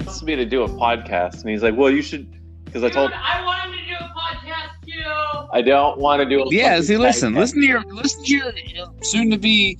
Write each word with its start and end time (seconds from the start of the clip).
wants 0.00 0.22
me 0.22 0.36
to 0.36 0.44
do 0.44 0.62
a 0.62 0.68
podcast, 0.68 1.42
and 1.42 1.50
he's 1.50 1.62
like, 1.62 1.76
"Well, 1.76 1.90
you 1.90 2.02
should," 2.02 2.30
because 2.64 2.82
I 2.84 2.90
told 2.90 3.10
Dude, 3.10 3.18
I 3.22 3.44
wanted 3.44 3.76
to 3.76 3.84
do 3.86 3.94
a 3.94 4.12
podcast 4.14 4.86
too. 4.86 5.48
I 5.52 5.62
don't 5.62 5.98
want 5.98 6.22
to 6.22 6.28
do. 6.28 6.42
A 6.42 6.48
Yeah, 6.50 6.70
fucking 6.70 6.82
see, 6.84 6.96
listen, 6.96 7.32
podcast. 7.34 7.38
listen 7.38 7.60
to 7.60 7.66
your 7.66 7.84
listen 7.92 8.24
to 8.24 8.32
your, 8.32 8.52
your 8.74 8.86
soon 9.02 9.30
to 9.30 9.38
be 9.38 9.78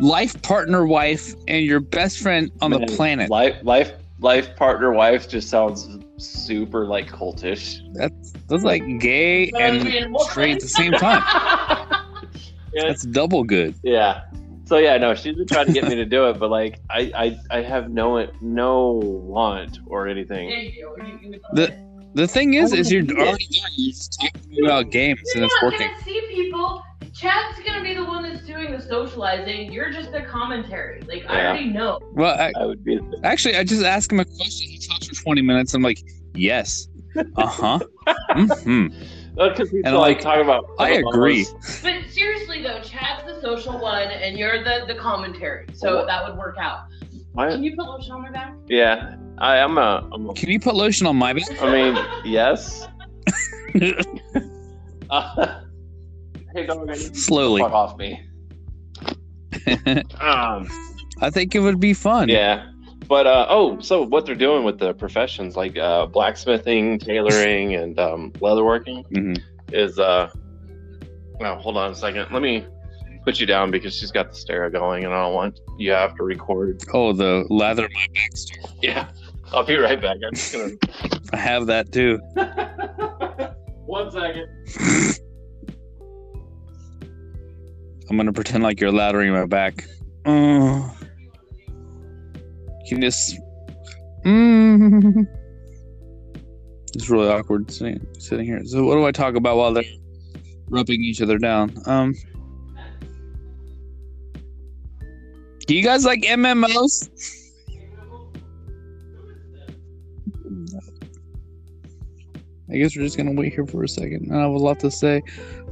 life 0.00 0.40
partner 0.42 0.86
wife 0.86 1.34
and 1.48 1.64
your 1.64 1.80
best 1.80 2.18
friend 2.18 2.50
on 2.60 2.70
the 2.70 2.80
planet. 2.86 3.30
Life, 3.30 3.56
life, 3.62 3.92
life 4.20 4.54
partner, 4.56 4.92
wife 4.92 5.28
just 5.28 5.48
sounds 5.48 5.88
super 6.26 6.86
like 6.86 7.08
cultish. 7.10 7.80
That's 7.94 8.32
that's 8.48 8.62
like 8.64 8.82
gay 9.00 9.50
and 9.58 9.82
straight 10.20 10.56
at 10.56 10.60
the 10.60 10.68
same 10.68 10.92
time. 10.92 11.22
yeah, 12.74 12.84
That's 12.88 13.02
double 13.04 13.44
good. 13.44 13.74
yeah. 13.82 14.22
So 14.66 14.78
yeah, 14.78 14.96
no, 14.96 15.14
she's 15.14 15.36
been 15.36 15.46
trying 15.46 15.66
to 15.66 15.72
get 15.72 15.84
me 15.84 15.94
to 15.96 16.06
do 16.06 16.28
it, 16.30 16.38
but 16.38 16.50
like, 16.50 16.80
I, 16.88 17.12
I, 17.50 17.58
I 17.58 17.62
have 17.62 17.90
no, 17.90 18.26
no 18.40 18.92
want 18.92 19.78
or 19.86 20.08
anything. 20.08 20.48
The- 21.52 21.74
The 22.14 22.26
thing 22.28 22.54
is, 22.54 22.72
is 22.72 22.90
you're 22.92 23.02
already 23.02 23.44
doing. 23.46 23.62
You're 23.74 23.92
just 23.92 24.18
talking 24.20 24.64
about 24.64 24.90
games 24.90 25.20
and 25.34 25.40
You're 25.40 25.44
it's 25.46 25.54
not 25.62 25.64
working. 25.72 25.88
gonna 25.88 26.02
see 26.04 26.22
people. 26.30 26.82
Chad's 27.12 27.58
gonna 27.66 27.82
be 27.82 27.92
the 27.94 28.04
one 28.04 28.22
that's 28.22 28.46
doing 28.46 28.70
the 28.72 28.80
socializing. 28.80 29.72
You're 29.72 29.90
just 29.90 30.12
the 30.12 30.22
commentary. 30.22 31.02
Like 31.02 31.24
I 31.28 31.46
already 31.46 31.70
know. 31.70 31.98
Well, 32.12 32.38
I, 32.38 32.52
I 32.58 32.66
would 32.66 32.82
be. 32.84 33.00
actually, 33.24 33.56
I 33.56 33.64
just 33.64 33.82
asked 33.84 34.12
him 34.12 34.20
a 34.20 34.24
question. 34.24 34.68
He 34.70 34.78
talks 34.78 35.08
for 35.08 35.14
20 35.14 35.42
minutes. 35.42 35.74
I'm 35.74 35.82
like, 35.82 35.98
yes, 36.34 36.88
uh 37.36 37.46
huh, 37.46 37.78
hmm 38.36 38.86
Because 39.36 39.70
he's 39.70 39.82
And, 39.84 39.96
like, 39.96 40.16
like, 40.16 40.20
talking 40.20 40.42
about. 40.42 40.64
I 40.78 40.90
agree. 40.90 41.46
But 41.82 41.94
seriously 42.10 42.62
though, 42.62 42.80
Chad's 42.80 43.26
the 43.26 43.40
social 43.40 43.78
one, 43.80 44.08
and 44.08 44.36
you're 44.38 44.62
the 44.62 44.84
the 44.86 44.94
commentary. 44.94 45.66
So 45.74 45.96
What? 45.96 46.06
that 46.06 46.28
would 46.28 46.36
work 46.38 46.56
out. 46.58 46.80
I, 47.36 47.50
Can 47.50 47.64
you 47.64 47.74
put 47.76 47.86
lotion 47.86 48.12
on 48.12 48.22
my 48.22 48.30
back? 48.30 48.54
yeah, 48.68 49.16
I, 49.38 49.58
I'm 49.58 49.76
a. 49.78 50.08
I'm 50.12 50.28
a 50.30 50.34
Can 50.34 50.50
you 50.50 50.60
put 50.60 50.74
lotion 50.76 51.06
on 51.06 51.16
my 51.16 51.32
back? 51.32 51.42
I 51.60 51.72
mean, 51.72 51.96
yes. 52.24 52.86
Uh, 55.10 55.58
hey, 56.54 56.66
dog, 56.66 56.88
I 56.88 56.92
need 56.94 57.00
you 57.02 57.08
to 57.10 57.14
Slowly. 57.14 57.60
Fuck 57.62 57.72
off 57.72 57.98
me. 57.98 58.20
Um, 60.20 60.68
I 61.20 61.30
think 61.30 61.54
it 61.54 61.60
would 61.60 61.80
be 61.80 61.92
fun. 61.94 62.28
yeah. 62.28 62.70
But 63.08 63.26
uh, 63.26 63.46
oh, 63.48 63.78
so 63.80 64.02
what 64.02 64.24
they're 64.26 64.34
doing 64.34 64.64
with 64.64 64.78
the 64.78 64.94
professions 64.94 65.56
like 65.56 65.76
uh, 65.76 66.06
blacksmithing, 66.06 66.98
tailoring, 67.00 67.74
and 67.80 67.98
um, 67.98 68.32
leatherworking 68.32 69.06
Mhm. 69.10 69.38
is 69.72 69.98
uh. 69.98 70.30
Now 71.40 71.56
hold 71.56 71.76
on 71.76 71.90
a 71.92 71.94
second. 71.94 72.28
Let 72.32 72.42
me 72.42 72.64
put 73.24 73.40
you 73.40 73.46
down 73.46 73.70
because 73.70 73.96
she's 73.98 74.10
got 74.12 74.30
the 74.30 74.36
stereo 74.36 74.70
going, 74.70 75.04
and 75.04 75.12
I 75.12 75.22
don't 75.24 75.34
want 75.34 75.60
you 75.78 75.90
have 75.90 76.14
to 76.16 76.22
record. 76.22 76.82
Oh, 76.92 77.12
the 77.12 77.44
lather 77.50 77.88
my 77.92 78.06
back 78.14 78.36
story. 78.36 78.62
Yeah, 78.82 79.08
I'll 79.52 79.64
be 79.64 79.76
right 79.76 80.00
back. 80.00 80.18
I'm 80.26 80.34
just 80.34 80.52
gonna. 80.52 80.74
I 81.32 81.36
have 81.36 81.66
that 81.66 81.90
too. 81.92 82.18
One 83.86 84.10
second. 84.10 84.48
I'm 88.10 88.16
gonna 88.16 88.32
pretend 88.32 88.62
like 88.62 88.80
you're 88.80 88.92
lathering 88.92 89.32
my 89.32 89.46
back. 89.46 89.84
Uh, 90.24 90.88
you 92.90 92.98
just. 92.98 93.38
Mm. 94.24 95.26
It's 96.94 97.10
really 97.10 97.28
awkward 97.28 97.72
sitting, 97.72 98.06
sitting 98.20 98.46
here. 98.46 98.64
So, 98.64 98.84
what 98.84 98.94
do 98.94 99.04
I 99.04 99.10
talk 99.10 99.34
about 99.34 99.56
while 99.56 99.72
they're 99.72 99.82
rubbing 100.68 101.02
each 101.02 101.20
other 101.20 101.38
down? 101.38 101.74
Um, 101.86 102.14
do 105.66 105.74
you 105.74 105.82
guys 105.82 106.04
like 106.04 106.20
MMOs? 106.22 107.10
I 112.70 112.76
guess 112.76 112.96
we're 112.96 113.02
just 113.02 113.16
gonna 113.16 113.32
wait 113.32 113.52
here 113.54 113.66
for 113.66 113.82
a 113.82 113.88
second. 113.88 114.32
I 114.32 114.42
have 114.42 114.50
a 114.50 114.56
lot 114.56 114.78
to 114.80 114.90
say. 114.90 115.22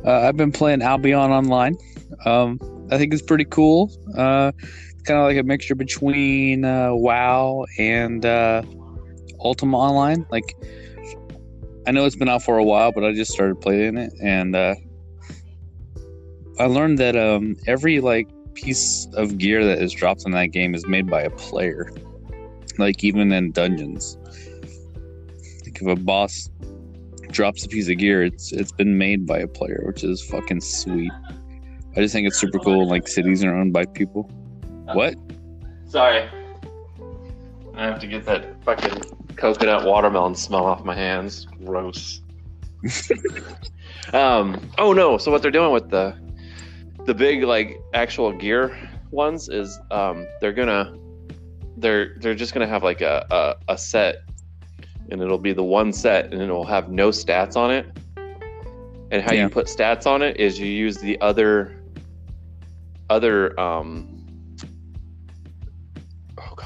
Uh, 0.04 0.20
I've 0.20 0.36
been 0.36 0.52
playing 0.52 0.82
Albion 0.82 1.30
Online. 1.30 1.76
Um, 2.24 2.58
I 2.90 2.98
think 2.98 3.12
it's 3.12 3.22
pretty 3.22 3.44
cool. 3.44 3.90
Uh, 4.16 4.52
kind 5.04 5.18
of 5.18 5.26
like 5.26 5.36
a 5.36 5.42
mixture 5.42 5.74
between 5.74 6.64
uh, 6.64 6.94
WoW 6.94 7.66
and 7.78 8.24
uh, 8.24 8.62
Ultima 9.40 9.78
Online. 9.78 10.26
Like, 10.30 10.56
I 11.86 11.90
know 11.90 12.04
it's 12.04 12.16
been 12.16 12.28
out 12.28 12.42
for 12.42 12.58
a 12.58 12.64
while, 12.64 12.92
but 12.92 13.04
I 13.04 13.12
just 13.12 13.32
started 13.32 13.60
playing 13.60 13.96
it, 13.96 14.12
and 14.22 14.54
uh, 14.54 14.74
I 16.58 16.66
learned 16.66 16.98
that 16.98 17.16
um, 17.16 17.56
every 17.66 18.00
like 18.00 18.28
piece 18.54 19.08
of 19.14 19.38
gear 19.38 19.64
that 19.64 19.78
is 19.78 19.92
dropped 19.92 20.24
in 20.26 20.32
that 20.32 20.46
game 20.46 20.74
is 20.74 20.86
made 20.86 21.08
by 21.08 21.22
a 21.22 21.30
player. 21.30 21.90
Like 22.78 23.02
even 23.04 23.32
in 23.32 23.52
dungeons, 23.52 24.16
like 25.64 25.80
if 25.80 25.86
a 25.86 25.96
boss 25.96 26.48
drops 27.30 27.64
a 27.64 27.68
piece 27.68 27.88
of 27.88 27.98
gear, 27.98 28.22
it's 28.22 28.52
it's 28.52 28.72
been 28.72 28.96
made 28.96 29.26
by 29.26 29.38
a 29.38 29.48
player, 29.48 29.82
which 29.84 30.04
is 30.04 30.22
fucking 30.22 30.60
sweet. 30.60 31.12
I 31.96 32.00
just 32.00 32.14
think 32.14 32.26
it's 32.26 32.38
super 32.38 32.58
cool. 32.58 32.88
Like 32.88 33.08
cities 33.08 33.44
are 33.44 33.54
owned 33.54 33.72
by 33.72 33.84
people. 33.84 34.30
What? 34.92 35.14
Sorry. 35.86 36.28
I 37.74 37.84
have 37.86 37.98
to 38.00 38.06
get 38.06 38.24
that 38.26 38.62
fucking 38.64 39.02
coconut 39.36 39.84
watermelon 39.84 40.34
smell 40.34 40.66
off 40.66 40.84
my 40.84 40.94
hands. 40.94 41.46
Gross. 41.64 42.20
um. 44.12 44.60
Oh 44.78 44.92
no. 44.92 45.18
So 45.18 45.30
what 45.30 45.42
they're 45.42 45.50
doing 45.50 45.72
with 45.72 45.90
the 45.90 46.16
the 47.04 47.14
big 47.14 47.42
like 47.42 47.80
actual 47.94 48.32
gear 48.32 48.76
ones 49.10 49.48
is 49.48 49.78
um 49.90 50.26
they're 50.40 50.52
gonna 50.52 50.96
they're 51.76 52.14
they're 52.20 52.34
just 52.34 52.52
gonna 52.54 52.66
have 52.66 52.82
like 52.82 53.00
a 53.00 53.26
a, 53.68 53.72
a 53.72 53.78
set 53.78 54.22
and 55.10 55.20
it'll 55.20 55.38
be 55.38 55.52
the 55.52 55.62
one 55.64 55.92
set 55.92 56.32
and 56.32 56.40
it'll 56.40 56.64
have 56.64 56.90
no 56.90 57.08
stats 57.10 57.56
on 57.56 57.70
it. 57.70 57.86
And 59.10 59.22
how 59.22 59.32
Yeah. 59.32 59.44
you 59.44 59.48
put 59.50 59.66
stats 59.66 60.06
on 60.06 60.22
it 60.22 60.38
is 60.38 60.58
you 60.58 60.66
use 60.66 60.96
the 60.98 61.20
other 61.20 61.76
other 63.10 63.58
um 63.60 64.08
oh 64.08 64.11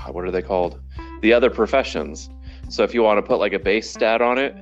god 0.06 0.14
what 0.14 0.24
are 0.24 0.30
they 0.30 0.42
called 0.42 0.80
the 1.22 1.32
other 1.32 1.50
professions 1.50 2.28
so 2.68 2.82
if 2.82 2.94
you 2.94 3.02
want 3.02 3.18
to 3.18 3.22
put 3.22 3.38
like 3.38 3.52
a 3.52 3.58
base 3.58 3.90
stat 3.90 4.20
on 4.22 4.38
it 4.38 4.54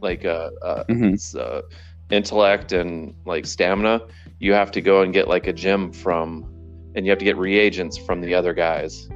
like 0.00 0.24
uh, 0.24 0.50
uh, 0.62 0.84
Mhm. 0.88 1.14
it's, 1.14 1.34
uh 1.34 1.62
intellect 2.10 2.72
and 2.72 3.14
like 3.24 3.44
stamina 3.46 4.00
you 4.38 4.52
have 4.52 4.70
to 4.70 4.80
go 4.80 5.02
and 5.02 5.12
get 5.12 5.26
like 5.26 5.46
a 5.48 5.52
gem 5.52 5.92
from 5.92 6.44
and 6.94 7.04
you 7.04 7.10
have 7.10 7.18
to 7.18 7.24
get 7.24 7.36
reagents 7.36 7.96
from 7.98 8.20
the 8.20 8.32
other 8.32 8.54
guys 8.54 9.08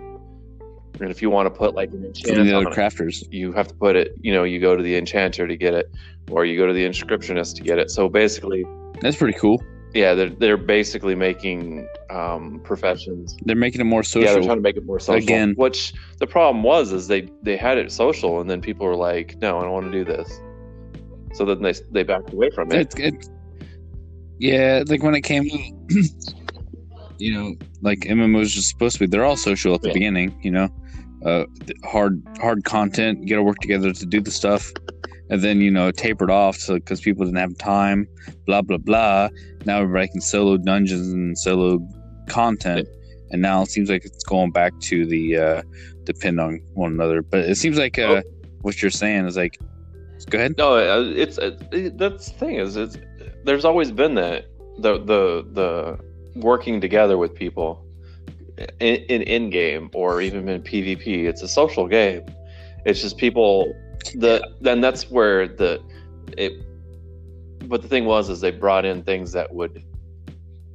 and 1.00 1.08
if 1.10 1.22
you 1.22 1.30
want 1.30 1.46
to 1.46 1.50
put 1.56 1.74
like 1.74 1.90
an 1.92 2.04
enchant 2.04 2.34
the 2.34 2.52
on 2.52 2.66
other 2.66 2.72
it, 2.72 2.76
crafters. 2.76 3.22
you 3.30 3.52
have 3.52 3.68
to 3.68 3.74
put 3.74 3.94
it 3.94 4.12
you 4.20 4.32
know 4.32 4.42
you 4.42 4.58
go 4.58 4.74
to 4.76 4.82
the 4.82 4.96
enchanter 4.96 5.46
to 5.46 5.56
get 5.56 5.72
it 5.72 5.86
or 6.32 6.44
you 6.44 6.58
go 6.58 6.66
to 6.66 6.72
the 6.72 6.84
inscriptionist 6.84 7.54
to 7.54 7.62
get 7.62 7.78
it 7.78 7.90
so 7.90 8.08
basically 8.08 8.64
That's 9.00 9.16
pretty 9.16 9.38
cool. 9.38 9.62
Yeah 9.94 10.14
they're, 10.14 10.30
they're 10.30 10.56
basically 10.56 11.14
making 11.14 11.86
um 12.10 12.60
professions 12.64 13.36
They're 13.44 13.56
making 13.56 13.80
it 13.80 13.84
more 13.84 14.02
social. 14.02 14.26
yeah, 14.26 14.32
they're 14.34 14.42
trying 14.42 14.56
to 14.58 14.62
make 14.62 14.76
it 14.76 14.84
more 14.84 15.00
social. 15.00 15.16
Again. 15.22 15.54
which 15.56 15.92
the 16.18 16.26
problem 16.26 16.62
was 16.62 16.92
is 16.92 17.08
they 17.08 17.28
they 17.42 17.56
had 17.56 17.78
it 17.78 17.90
social, 17.92 18.40
and 18.40 18.48
then 18.50 18.60
people 18.60 18.86
were 18.86 18.96
like, 18.96 19.36
"No, 19.40 19.58
I 19.58 19.62
don't 19.62 19.72
want 19.72 19.86
to 19.90 19.92
do 19.92 20.04
this." 20.04 20.28
So 21.34 21.44
then 21.44 21.62
they 21.62 21.74
they 21.90 22.02
backed 22.02 22.32
away 22.32 22.50
from 22.50 22.70
it. 22.72 22.80
It's 22.80 22.94
it's 22.98 23.30
yeah, 24.38 24.82
like 24.86 25.02
when 25.02 25.14
it 25.14 25.22
came 25.22 25.44
you 27.18 27.34
know, 27.34 27.54
like 27.82 28.00
MMOs 28.00 28.56
are 28.58 28.62
supposed 28.62 28.94
to 28.96 29.00
be. 29.00 29.06
They're 29.06 29.24
all 29.24 29.36
social 29.36 29.74
at 29.74 29.82
the 29.82 29.88
Yeah. 29.88 29.94
beginning, 29.94 30.38
you 30.42 30.50
know, 30.50 30.68
uh, 31.24 31.44
hard 31.84 32.22
hard 32.40 32.64
content. 32.64 33.20
You 33.22 33.28
got 33.28 33.36
to 33.36 33.42
work 33.42 33.58
together 33.58 33.92
to 33.92 34.06
do 34.06 34.20
the 34.20 34.30
stuff, 34.30 34.72
and 35.30 35.42
then 35.42 35.60
you 35.60 35.70
know 35.70 35.88
it 35.88 35.96
tapered 35.96 36.30
off 36.30 36.56
so 36.56 36.74
because 36.74 37.00
people 37.00 37.24
didn't 37.24 37.38
have 37.38 37.56
time. 37.56 38.06
Blah 38.46 38.62
blah 38.62 38.78
blah. 38.78 39.28
Now 39.64 39.80
everybody 39.80 40.08
can 40.08 40.20
solo 40.20 40.56
dungeons 40.56 41.08
and 41.08 41.38
solo 41.38 41.78
content, 42.28 42.88
and 43.30 43.40
now 43.40 43.62
it 43.62 43.70
seems 43.70 43.88
like 43.88 44.04
it's 44.04 44.24
going 44.24 44.50
back 44.50 44.78
to 44.80 45.06
the 45.06 45.36
uh, 45.36 45.62
depend 46.04 46.40
on 46.40 46.60
one 46.74 46.92
another. 46.92 47.22
But 47.22 47.40
it 47.40 47.56
seems 47.56 47.78
like 47.78 47.98
uh, 47.98 48.22
what 48.62 48.82
you're 48.82 48.90
saying 48.90 49.26
is 49.26 49.36
like, 49.36 49.58
go 50.28 50.38
ahead. 50.38 50.56
No, 50.58 50.74
uh, 50.74 51.12
it's 51.14 51.38
uh, 51.38 51.56
it, 51.70 51.96
that's 51.96 52.30
the 52.30 52.38
thing 52.38 52.56
is 52.56 52.76
it's 52.76 52.98
there's 53.44 53.64
always 53.64 53.92
been 53.92 54.14
that 54.16 54.46
the 54.78 54.98
the 54.98 55.46
the 55.52 55.98
working 56.40 56.80
together 56.80 57.16
with 57.16 57.34
people 57.34 57.84
in 58.80 58.96
in, 58.96 59.22
in 59.22 59.50
game 59.50 59.90
or 59.94 60.20
even 60.20 60.48
in 60.48 60.60
PvP. 60.62 61.24
It's 61.26 61.42
a 61.42 61.48
social 61.48 61.86
game. 61.86 62.22
It's 62.84 63.00
just 63.00 63.16
people 63.16 63.72
the 64.14 64.42
then 64.60 64.80
that's 64.80 65.10
where 65.10 65.48
the 65.48 65.82
it. 66.36 66.52
But 67.68 67.82
the 67.82 67.88
thing 67.88 68.04
was 68.06 68.28
is 68.30 68.40
they 68.40 68.50
brought 68.50 68.84
in 68.84 69.02
things 69.02 69.32
that 69.32 69.52
would 69.54 69.84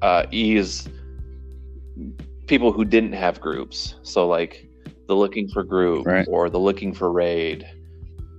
uh, 0.01 0.25
ease 0.31 0.87
people 2.47 2.71
who 2.71 2.85
didn't 2.85 3.13
have 3.13 3.41
groups. 3.41 3.95
So 4.03 4.27
like 4.27 4.67
the 5.07 5.15
looking 5.15 5.47
for 5.47 5.63
group 5.63 6.05
Right. 6.05 6.27
or 6.29 6.49
the 6.49 6.59
looking 6.59 6.93
for 6.93 7.11
raid. 7.11 7.67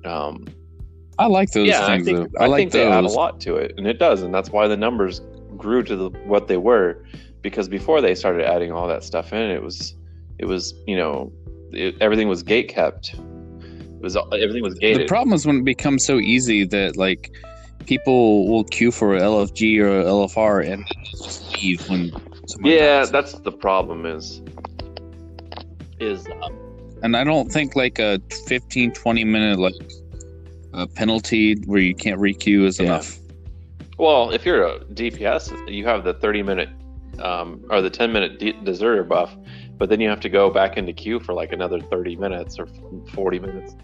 Um, 0.05 0.45
I 1.19 1.27
like 1.27 1.51
those 1.51 1.67
yeah, 1.67 1.87
I 1.87 2.01
think 2.03 2.31
though. 2.31 2.41
I, 2.41 2.45
I, 2.45 2.47
like 2.47 2.59
think 2.59 2.73
they 2.73 2.87
add 2.87 3.05
a 3.05 3.09
lot 3.09 3.41
to 3.43 3.57
it, 3.57 3.75
and 3.79 3.87
it 3.87 3.99
does, 3.99 4.23
and 4.23 4.35
that's 4.35 4.51
why 4.51 4.69
the 4.69 4.77
numbers 4.77 5.23
grew 5.57 5.83
to 5.83 5.97
the, 5.97 6.11
what 6.27 6.47
they 6.47 6.59
were. 6.59 7.05
Because 7.41 7.69
before 7.69 8.01
they 8.01 8.15
started 8.15 8.45
adding 8.45 8.73
all 8.73 8.87
that 8.89 9.03
stuff 9.03 9.33
in, 9.33 9.51
it 9.51 9.63
was, 9.63 9.95
it 10.39 10.45
was 10.47 10.75
you 10.87 10.97
know, 10.97 11.33
it, 11.73 11.95
everything 12.01 12.29
was 12.29 12.43
gate 12.43 12.69
kept. 12.69 13.15
It 13.97 14.03
was 14.03 14.17
everything 14.17 14.63
was 14.63 14.75
The 14.75 14.81
gated. 14.81 15.09
problem 15.09 15.33
is 15.35 15.47
when 15.47 15.59
it 15.59 15.65
becomes 15.65 16.05
so 16.05 16.19
easy 16.19 16.65
that 16.67 16.97
like 16.97 17.33
people 17.87 18.47
will 18.49 18.65
queue 18.65 18.91
for 18.93 19.17
LFG 19.17 19.79
or 19.81 20.03
LFR 20.05 20.67
and 20.71 20.85
just 21.05 21.51
leave 21.63 21.89
when. 21.89 22.13
yeah, 22.65 22.99
dies. 23.01 23.11
that's 23.11 23.33
the 23.41 23.53
problem. 23.53 24.05
Is 24.07 24.43
is 26.01 26.27
uh, 26.27 26.49
and 27.03 27.17
I 27.17 27.25
don't 27.25 27.51
think 27.51 27.77
like 27.77 27.99
a 27.99 28.21
15, 28.47 28.93
20 28.93 29.25
minute 29.25 29.59
like 29.59 29.75
a 30.73 30.87
penalty 30.87 31.55
where 31.67 31.81
you 31.81 31.95
can't 31.95 32.21
requeue 32.21 32.65
is 32.67 32.79
Yeah. 32.79 32.87
enough. 32.87 33.19
well, 33.99 34.31
if 34.31 34.45
you're 34.45 34.63
a 34.65 34.81
DPS, 34.81 35.53
you 35.73 35.85
have 35.87 36.05
the 36.05 36.15
30 36.15 36.43
minute 36.43 36.69
um, 37.19 37.65
or 37.71 37.81
the 37.81 37.89
10 37.89 38.13
minute 38.13 38.39
de- 38.39 38.53
deserter 38.65 39.03
buff, 39.05 39.35
but 39.79 39.89
then 39.89 40.01
you 40.01 40.09
have 40.09 40.21
to 40.21 40.29
go 40.29 40.51
back 40.51 40.77
into 40.77 40.93
queue 40.93 41.21
for 41.21 41.33
like 41.35 41.53
another 41.53 41.81
30 41.81 42.17
minutes 42.17 42.59
or 42.59 42.67
40 43.13 43.39
minutes. 43.41 43.77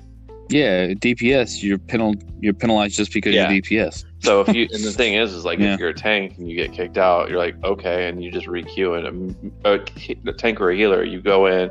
Yeah, 0.48 0.88
DPS 0.88 1.62
you're 1.62 1.78
penal 1.78 2.14
you're 2.40 2.52
penalized 2.52 2.96
just 2.96 3.12
because 3.12 3.34
Yeah. 3.34 3.50
you're 3.50 3.62
DPS. 3.62 4.04
So 4.20 4.40
if 4.42 4.54
you 4.54 4.62
and 4.72 4.82
the 4.84 4.92
thing 4.92 5.14
is, 5.14 5.32
is 5.32 5.44
like 5.44 5.58
Yeah. 5.58 5.74
if 5.74 5.80
you're 5.80 5.90
a 5.90 5.94
tank 5.94 6.36
and 6.38 6.48
you 6.48 6.56
get 6.56 6.72
kicked 6.72 6.98
out, 6.98 7.30
you're 7.30 7.38
like 7.38 7.62
okay, 7.64 8.08
and 8.08 8.22
you 8.22 8.30
just 8.30 8.46
requeue 8.46 8.98
and 8.98 9.06
um, 9.06 9.52
a, 9.64 9.80
a 10.28 10.32
tank 10.32 10.60
or 10.60 10.70
a 10.70 10.76
healer, 10.76 11.04
you 11.04 11.20
go 11.20 11.46
in, 11.46 11.70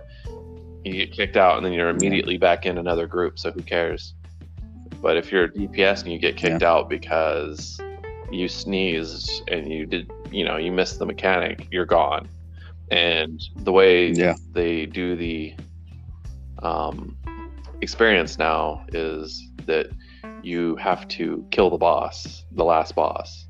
you 0.84 0.94
get 0.94 1.12
kicked 1.12 1.38
out, 1.38 1.58
and 1.58 1.66
then 1.66 1.74
you're 1.74 1.90
immediately 1.90 2.38
back 2.38 2.66
in 2.66 2.78
another 2.78 3.06
group. 3.08 3.38
So 3.38 3.52
who 3.52 3.62
cares? 3.62 4.14
But 5.02 5.18
if 5.18 5.32
you're 5.32 5.46
a 5.46 5.50
DPS 5.50 6.04
and 6.04 6.12
you 6.12 6.20
get 6.20 6.38
kicked 6.38 6.64
out 6.64 6.90
because 6.90 7.80
you 8.32 8.48
sneezed 8.48 9.48
and 9.50 9.72
you 9.72 9.86
did, 9.86 10.10
you 10.32 10.46
know, 10.46 10.58
you 10.58 10.72
missed 10.72 11.00
the 11.00 11.06
mechanic, 11.06 11.68
you're 11.72 11.86
gone. 11.86 12.28
And 12.92 13.42
the 13.58 13.72
way 13.72 14.12
Yeah. 14.12 14.36
they 14.52 14.86
do 14.86 15.16
the 15.16 15.54
um, 16.62 17.18
experience 17.82 18.38
now 18.38 18.86
is 18.94 19.42
that 19.66 19.88
you 20.44 20.76
have 20.76 21.08
to 21.08 21.46
kill 21.52 21.70
the 21.70 21.78
boss, 21.78 22.44
the 22.52 22.64
last 22.64 22.94
boss, 22.96 23.46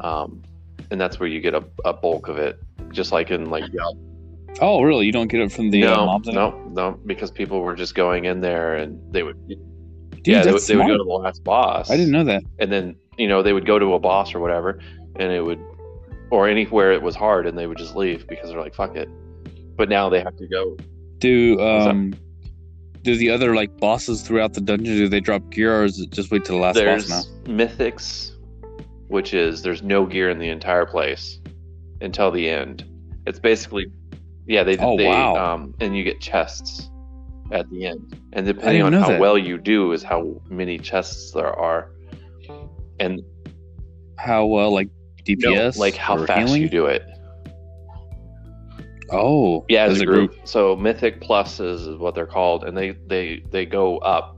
um, 0.00 0.42
and 0.90 1.00
that's 1.00 1.18
where 1.20 1.28
you 1.28 1.40
get 1.40 1.54
a, 1.54 1.64
a 1.84 1.92
bulk 1.92 2.28
of 2.28 2.38
it. 2.38 2.58
Just 2.92 3.12
like 3.12 3.30
in 3.30 3.50
like 3.50 3.64
Oh, 4.60 4.82
really? 4.82 5.06
You 5.06 5.12
don't 5.12 5.28
get 5.28 5.40
it 5.40 5.52
from 5.52 5.70
the 5.70 5.84
uh, 5.84 5.90
no, 5.94 6.06
mobs? 6.06 6.28
no, 6.28 6.50
no, 6.70 6.98
because 7.06 7.30
people 7.30 7.60
were 7.60 7.74
just 7.76 7.94
going 7.94 8.24
in 8.24 8.40
there 8.40 8.76
and 8.76 9.00
they 9.12 9.22
would, 9.22 9.36
Dude, 9.46 9.58
yeah, 10.24 10.42
they, 10.42 10.50
they 10.58 10.76
would 10.76 10.86
go 10.86 10.96
to 10.98 11.04
the 11.04 11.10
last 11.10 11.44
boss. 11.44 11.90
I 11.90 11.96
didn't 11.96 12.12
know 12.12 12.24
that. 12.24 12.42
and 12.58 12.72
then 12.72 12.96
you 13.18 13.28
know 13.28 13.42
they 13.42 13.52
would 13.52 13.66
go 13.66 13.78
to 13.78 13.94
a 13.94 13.98
boss 13.98 14.34
or 14.34 14.40
whatever, 14.40 14.80
and 15.16 15.32
it 15.32 15.44
would, 15.44 15.60
or 16.30 16.48
anywhere 16.48 16.92
it 16.92 17.02
was 17.02 17.14
hard, 17.16 17.46
and 17.46 17.56
they 17.58 17.66
would 17.66 17.78
just 17.78 17.96
leave 17.96 18.26
because 18.26 18.50
they're 18.50 18.60
like, 18.60 18.74
fuck 18.74 18.96
it. 18.96 19.08
But 19.76 19.88
now 19.88 20.08
they 20.08 20.20
have 20.20 20.36
to 20.36 20.46
go. 20.48 20.76
Do 21.18 21.60
um 21.60 22.14
do 23.02 23.16
the 23.16 23.30
other 23.30 23.54
like 23.54 23.76
bosses 23.78 24.22
throughout 24.22 24.54
the 24.54 24.60
dungeon 24.60 24.96
do 24.96 25.08
they 25.08 25.20
drop 25.20 25.48
gear 25.50 25.80
or 25.80 25.84
is 25.84 26.00
it 26.00 26.10
just 26.10 26.30
wait 26.30 26.44
till 26.44 26.56
the 26.56 26.62
last 26.62 26.74
there's 26.74 27.08
boss 27.08 27.28
now? 27.46 27.52
mythics, 27.52 28.32
which 29.06 29.32
is 29.34 29.62
there's 29.62 29.82
no 29.82 30.04
gear 30.04 30.30
in 30.30 30.38
the 30.38 30.48
entire 30.48 30.84
place 30.84 31.40
until 32.00 32.30
the 32.30 32.48
end. 32.48 32.84
It's 33.26 33.38
basically, 33.38 33.86
yeah, 34.46 34.62
they 34.64 34.76
Oh, 34.78 34.96
they 34.96 35.06
wow. 35.06 35.36
um, 35.54 35.74
and 35.80 35.96
you 35.96 36.02
get 36.04 36.20
chests 36.20 36.90
at 37.52 37.68
the 37.70 37.86
end, 37.86 38.20
and 38.32 38.46
depending 38.46 38.82
on 38.82 38.92
how 38.92 39.08
that. 39.08 39.20
well 39.20 39.38
you 39.38 39.58
do 39.58 39.92
is 39.92 40.02
how 40.02 40.40
many 40.50 40.76
chests 40.78 41.30
there 41.32 41.52
are, 41.52 41.90
and 43.00 43.22
How 44.16 44.44
well 44.46 44.72
like 44.72 44.88
no, 45.38 45.70
like 45.76 45.96
how 45.96 46.24
fast 46.24 46.48
healing? 46.48 46.62
you 46.62 46.68
do 46.68 46.86
it. 46.86 47.04
Oh, 49.10 49.64
Yeah, 49.68 49.84
as, 49.84 50.00
a 50.00 50.06
group. 50.06 50.34
So 50.44 50.76
mythic 50.76 51.20
pluses 51.20 51.88
is 51.88 51.96
what 51.96 52.14
they're 52.14 52.26
called, 52.26 52.64
and 52.64 52.76
they 52.76 52.90
they 53.06 53.42
they 53.50 53.64
go 53.66 53.98
up 53.98 54.36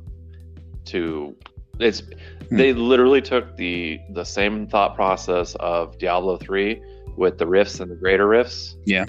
to 0.87 1.37
it's. 1.79 2.03
Hmm. 2.49 2.57
They 2.57 2.73
literally 2.73 3.21
took 3.21 3.57
the 3.57 4.01
the 4.11 4.25
same 4.25 4.67
thought 4.67 4.95
process 4.95 5.57
of 5.57 5.99
Diablo 5.99 6.37
three 6.37 6.83
with 7.17 7.39
the 7.39 7.47
rifts 7.47 7.81
and 7.81 7.91
the 7.91 7.97
greater 7.97 8.29
rifts. 8.29 8.77
Yeah. 8.85 9.07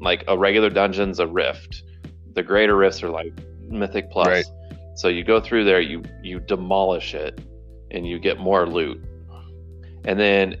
like 0.00 0.24
a 0.28 0.36
regular 0.36 0.70
dungeon's 0.70 1.18
a 1.18 1.26
rift. 1.26 1.82
The 2.34 2.42
greater 2.42 2.76
rifts 2.76 3.02
are 3.02 3.10
like 3.10 3.32
mythic 3.68 4.10
plus. 4.10 4.28
Right. 4.28 4.44
So 4.96 5.08
you 5.08 5.24
go 5.24 5.40
through 5.40 5.64
there, 5.64 5.80
you 5.80 6.02
you 6.22 6.40
demolish 6.40 7.14
it, 7.14 7.40
and 7.90 8.06
you 8.06 8.18
get 8.18 8.38
more 8.38 8.66
loot, 8.66 9.02
and 10.04 10.18
then 10.18 10.56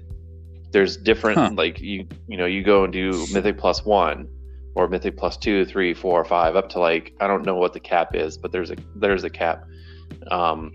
there's 0.72 0.96
different 0.96 1.38
Huh. 1.38 1.50
like 1.56 1.80
you 1.80 2.06
you 2.28 2.36
know 2.36 2.46
you 2.46 2.62
go 2.62 2.84
and 2.84 2.92
do 2.92 3.26
mythic 3.32 3.58
plus 3.58 3.84
one 3.84 4.28
or 4.76 4.88
mythic 4.88 5.16
plus 5.16 5.36
two 5.36 5.64
three 5.64 5.92
four 5.94 6.24
five 6.24 6.56
up 6.56 6.68
to 6.70 6.78
like 6.78 7.12
i 7.20 7.26
don't 7.26 7.44
know 7.44 7.56
what 7.56 7.72
the 7.72 7.80
cap 7.80 8.14
is 8.14 8.38
but 8.38 8.52
there's 8.52 8.70
a 8.70 8.76
there's 8.96 9.24
a 9.24 9.30
cap 9.30 9.64
um 10.30 10.72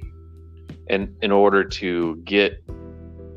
and 0.90 1.16
in 1.22 1.32
order 1.32 1.64
to 1.64 2.16
get 2.26 2.62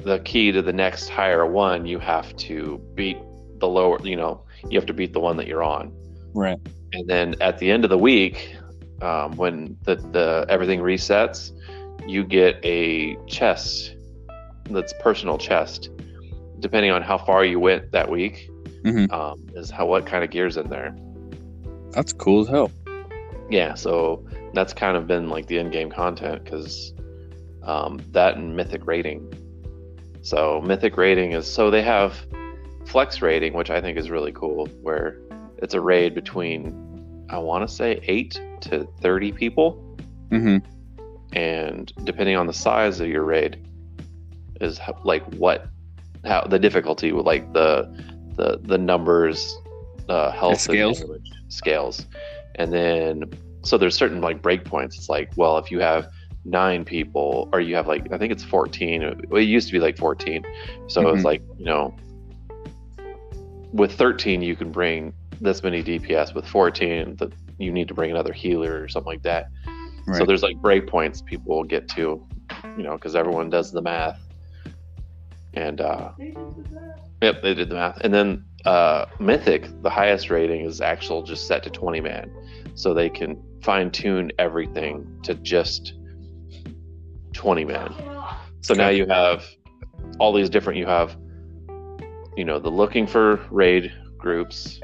the 0.05 0.21
key 0.25 0.53
to 0.53 0.63
the 0.63 0.73
next 0.73 1.09
higher 1.09 1.47
one 1.47 1.87
you 1.87 1.99
have 1.99 2.35
to 2.37 2.79
beat 2.95 3.19
the 3.59 3.69
lower 3.69 3.99
you 4.05 4.17
know 4.17 4.45
you 4.69 4.79
have 4.79 4.87
to 4.87 4.93
beat 4.95 5.13
the 5.13 5.21
one 5.21 5.37
that 5.37 5.47
you're 5.47 5.63
on 5.63 5.93
right. 6.35 6.59
and 6.93 7.09
then 7.09 7.35
at 7.41 7.59
the 7.59 7.71
end 7.71 7.85
of 7.85 7.91
the 7.91 7.99
week 7.99 8.57
um, 9.03 9.37
when 9.37 9.77
the, 9.85 9.95
the 9.97 10.45
everything 10.49 10.81
resets 10.81 11.53
you 12.07 12.25
get 12.25 12.59
a 12.65 13.17
chest 13.27 13.95
that's 14.71 14.93
personal 15.01 15.39
chest 15.39 15.91
depending 16.61 16.91
on 16.91 17.03
how 17.03 17.17
far 17.19 17.45
you 17.45 17.59
went 17.61 17.91
that 17.93 18.11
week 18.11 18.51
Mhm. 18.85 19.11
um, 19.13 19.45
is 19.55 19.71
how 19.71 19.87
what 19.87 20.07
kind 20.07 20.23
of 20.25 20.31
gears 20.31 20.57
in 20.57 20.69
there 20.69 20.95
That's 21.93 22.13
cool 22.13 22.43
as 22.43 22.49
hell. 22.49 22.71
yeah 23.51 23.75
so 23.75 24.25
that's 24.55 24.73
kind 24.73 24.97
of 24.97 25.07
been 25.07 25.29
like 25.29 25.47
the 25.47 25.59
in-game 25.59 25.91
content 25.91 26.45
because 26.45 26.93
um, 27.63 27.99
that 28.13 28.37
and 28.37 28.57
mythic 28.57 28.87
rating 28.87 29.31
so 30.23 30.61
mythic 30.63 30.97
rating 30.97 31.33
is 31.33 31.47
so 31.53 31.71
they 31.71 31.83
have 31.83 32.15
flex 32.87 33.21
rating 33.23 33.53
which 33.53 33.71
i 33.71 33.81
think 33.81 33.99
is 33.99 34.11
really 34.11 34.33
cool 34.33 34.67
where 34.83 35.19
it's 35.59 35.75
a 35.75 35.81
raid 35.81 36.15
between 36.15 37.25
i 37.31 37.37
want 37.39 37.67
to 37.69 37.73
say 37.75 38.01
8 38.05 38.41
to 38.63 38.87
30 39.01 39.33
people 39.33 39.73
hmm 40.31 40.59
and 41.35 41.93
depending 42.05 42.37
on 42.37 42.47
the 42.47 42.53
size 42.55 43.01
of 43.01 43.09
your 43.09 43.23
raid 43.25 43.59
is 44.63 44.81
like 45.05 45.23
what 45.35 45.69
how 46.25 46.43
the 46.43 46.59
difficulty 46.59 47.13
with 47.13 47.27
like 47.27 47.53
the 47.53 47.89
the 48.37 48.59
the 48.63 48.79
numbers 48.79 49.57
uh 50.09 50.31
health 50.31 50.53
and 50.53 50.61
scales? 50.61 51.01
damage 51.01 51.31
scales. 51.49 52.07
And 52.57 52.73
then 52.73 53.25
so 53.63 53.77
there's 53.79 53.97
certain 53.97 54.21
like 54.21 54.41
breakpoints 54.43 54.97
it's 54.97 55.09
like 55.09 55.31
well 55.37 55.59
if 55.59 55.71
you 55.71 55.81
have 55.81 56.09
nine 56.45 56.85
people 56.85 57.49
or 57.53 57.61
you 57.61 57.75
have 57.75 57.87
like 57.87 58.11
i 58.13 58.17
think 58.17 58.33
it's 58.33 58.45
14 58.45 59.27
well, 59.29 59.41
it 59.43 59.45
used 59.45 59.67
to 59.69 59.73
be 59.73 59.81
like 59.81 59.99
14 59.99 60.43
so 60.87 61.03
Mhm. 61.03 61.15
it's 61.15 61.25
like 61.25 61.43
you 61.59 61.67
know 61.67 61.95
with 63.73 63.93
13 63.93 64.41
you 64.41 64.57
can 64.57 64.71
bring 64.71 65.13
this 65.41 65.63
many 65.63 65.83
dps 65.83 66.35
with 66.35 66.47
14 66.47 67.17
that 67.17 67.33
you 67.59 67.73
need 67.73 67.89
to 67.89 67.95
bring 67.95 68.11
another 68.11 68.33
healer 68.33 68.81
or 68.81 68.89
something 68.89 69.13
like 69.13 69.23
that. 69.23 69.49
So 70.17 70.25
there's 70.25 70.43
like 70.43 70.57
breakpoints 70.59 71.25
people 71.25 71.57
will 71.57 71.65
get 71.65 71.87
to, 71.91 72.27
you 72.77 72.83
know, 72.83 72.95
because 72.95 73.15
everyone 73.15 73.51
does 73.51 73.73
the 73.73 73.83
math. 73.83 74.19
And 75.55 75.81
uh, 75.81 76.13
yep, 77.23 77.43
they 77.43 77.55
did 77.55 77.69
the 77.69 77.75
math. 77.75 77.99
And 78.01 78.13
then 78.13 78.45
uh, 78.65 79.07
Mythic, 79.19 79.69
the 79.83 79.91
highest 79.91 80.31
rating 80.31 80.65
is 80.65 80.81
actual 80.81 81.23
just 81.23 81.47
set 81.47 81.63
to 81.65 81.71
20 81.71 82.01
man, 82.01 82.31
so 82.75 82.95
they 82.95 83.09
can 83.09 83.43
fine 83.63 83.91
tune 83.91 84.31
everything 84.39 85.07
to 85.25 85.35
just 85.35 85.95
20 87.33 87.65
man. 87.65 87.95
So 88.61 88.75
now 88.75 88.89
you 88.89 89.07
have 89.07 89.45
all 90.19 90.33
these 90.33 90.51
different. 90.51 90.79
You 90.79 90.87
have, 90.87 91.17
you 92.37 92.45
know, 92.45 92.59
the 92.59 92.71
looking 92.71 93.07
for 93.07 93.37
raid 93.51 93.93
groups. 94.19 94.81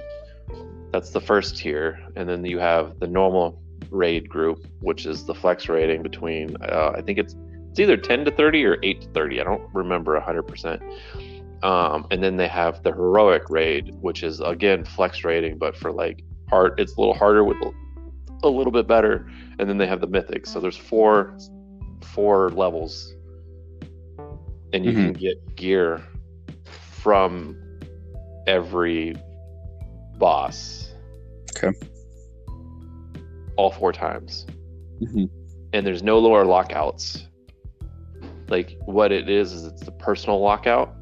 That's 0.92 1.10
the 1.10 1.20
first 1.20 1.56
tier, 1.56 2.00
and 2.16 2.28
then 2.28 2.44
you 2.44 2.58
have 2.58 3.00
the 3.00 3.08
normal 3.08 3.60
raid 3.90 4.28
group, 4.28 4.64
which 4.80 5.06
is 5.06 5.24
the 5.26 5.34
flex 5.34 5.68
rating 5.68 6.02
between. 6.02 6.56
Uh, 6.62 6.92
I 6.96 7.02
think 7.02 7.18
it's 7.18 7.34
it's 7.74 7.80
either 7.80 7.96
10 7.96 8.24
to 8.24 8.30
30 8.30 8.64
or 8.66 8.76
8 8.84 9.00
to 9.00 9.08
30. 9.08 9.40
I 9.40 9.42
don't 9.42 9.68
remember 9.74 10.16
100%. 10.20 11.64
Um, 11.64 12.06
and 12.12 12.22
then 12.22 12.36
they 12.36 12.46
have 12.46 12.80
the 12.84 12.92
heroic 12.92 13.50
raid, 13.50 13.96
which 14.00 14.22
is 14.22 14.38
again 14.38 14.84
flex 14.84 15.24
rating, 15.24 15.58
but 15.58 15.76
for 15.76 15.90
like 15.90 16.22
hard. 16.48 16.78
It's 16.78 16.94
a 16.94 17.00
little 17.00 17.14
harder 17.14 17.42
with 17.42 17.56
a 18.44 18.48
little 18.48 18.70
bit 18.70 18.86
better. 18.86 19.28
And 19.58 19.68
then 19.68 19.76
they 19.76 19.88
have 19.88 20.00
the 20.00 20.06
mythic. 20.06 20.46
So 20.46 20.60
there's 20.60 20.76
four 20.76 21.36
four 22.00 22.50
levels, 22.50 23.12
and 24.72 24.84
you 24.84 24.92
can 24.92 25.12
get 25.14 25.56
gear 25.56 26.00
from 26.92 27.56
every 28.46 29.16
boss. 30.18 30.94
Okay. 31.56 31.76
All 33.56 33.72
four 33.72 33.90
times 33.92 34.46
Mhm. 35.02 35.28
and 35.72 35.84
there's 35.84 36.04
no 36.04 36.20
lower 36.20 36.44
lockouts. 36.44 37.26
Like 38.48 38.76
what 38.86 39.12
it 39.12 39.28
is 39.28 39.52
is 39.52 39.64
it's 39.64 39.82
the 39.84 39.92
personal 39.92 40.40
lockout 40.40 40.94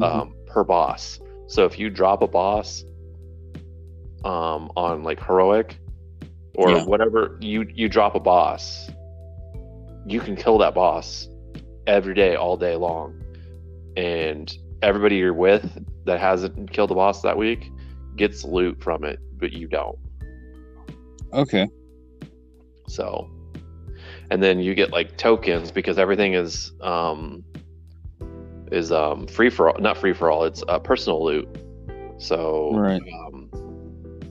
Mm-hmm. 0.00 0.02
um, 0.02 0.34
per 0.46 0.64
boss. 0.64 1.20
So 1.46 1.64
if 1.66 1.78
you 1.78 1.88
drop 1.88 2.20
a 2.22 2.26
boss 2.26 2.82
um, 4.24 4.70
on 4.76 5.04
like 5.04 5.24
heroic 5.24 5.78
or 6.56 6.70
Yeah. 6.70 6.84
whatever, 6.84 7.38
you 7.40 7.66
you 7.72 7.88
drop 7.88 8.16
a 8.16 8.20
boss, 8.20 8.90
you 10.06 10.18
can 10.20 10.34
kill 10.34 10.58
that 10.58 10.74
boss 10.74 11.28
every 11.86 12.14
day, 12.14 12.34
all 12.34 12.56
day 12.56 12.74
long, 12.74 13.22
and 13.96 14.52
everybody 14.82 15.16
you're 15.16 15.32
with 15.32 15.64
that 16.06 16.18
hasn't 16.18 16.72
killed 16.72 16.90
the 16.90 16.94
boss 16.96 17.22
that 17.22 17.36
week 17.36 17.70
gets 18.16 18.42
loot 18.44 18.82
from 18.82 19.04
it, 19.04 19.20
but 19.38 19.52
you 19.52 19.68
don't. 19.68 19.98
Okay. 21.32 21.68
So, 22.88 23.30
and 24.34 24.42
then 24.42 24.58
you 24.58 24.74
get 24.74 24.90
like 24.90 25.16
tokens 25.16 25.70
because 25.70 25.96
everything 25.96 26.34
is 26.34 26.72
um 26.80 27.44
is 28.72 28.90
um 28.90 29.28
free 29.28 29.48
for 29.48 29.70
all, 29.70 29.80
not 29.80 29.96
free 29.96 30.12
for 30.12 30.28
all. 30.28 30.42
It's 30.44 30.62
uh, 30.68 30.80
personal 30.80 31.24
loot. 31.24 31.46
So, 32.18 32.72
Right. 32.74 33.00
um, 33.26 33.48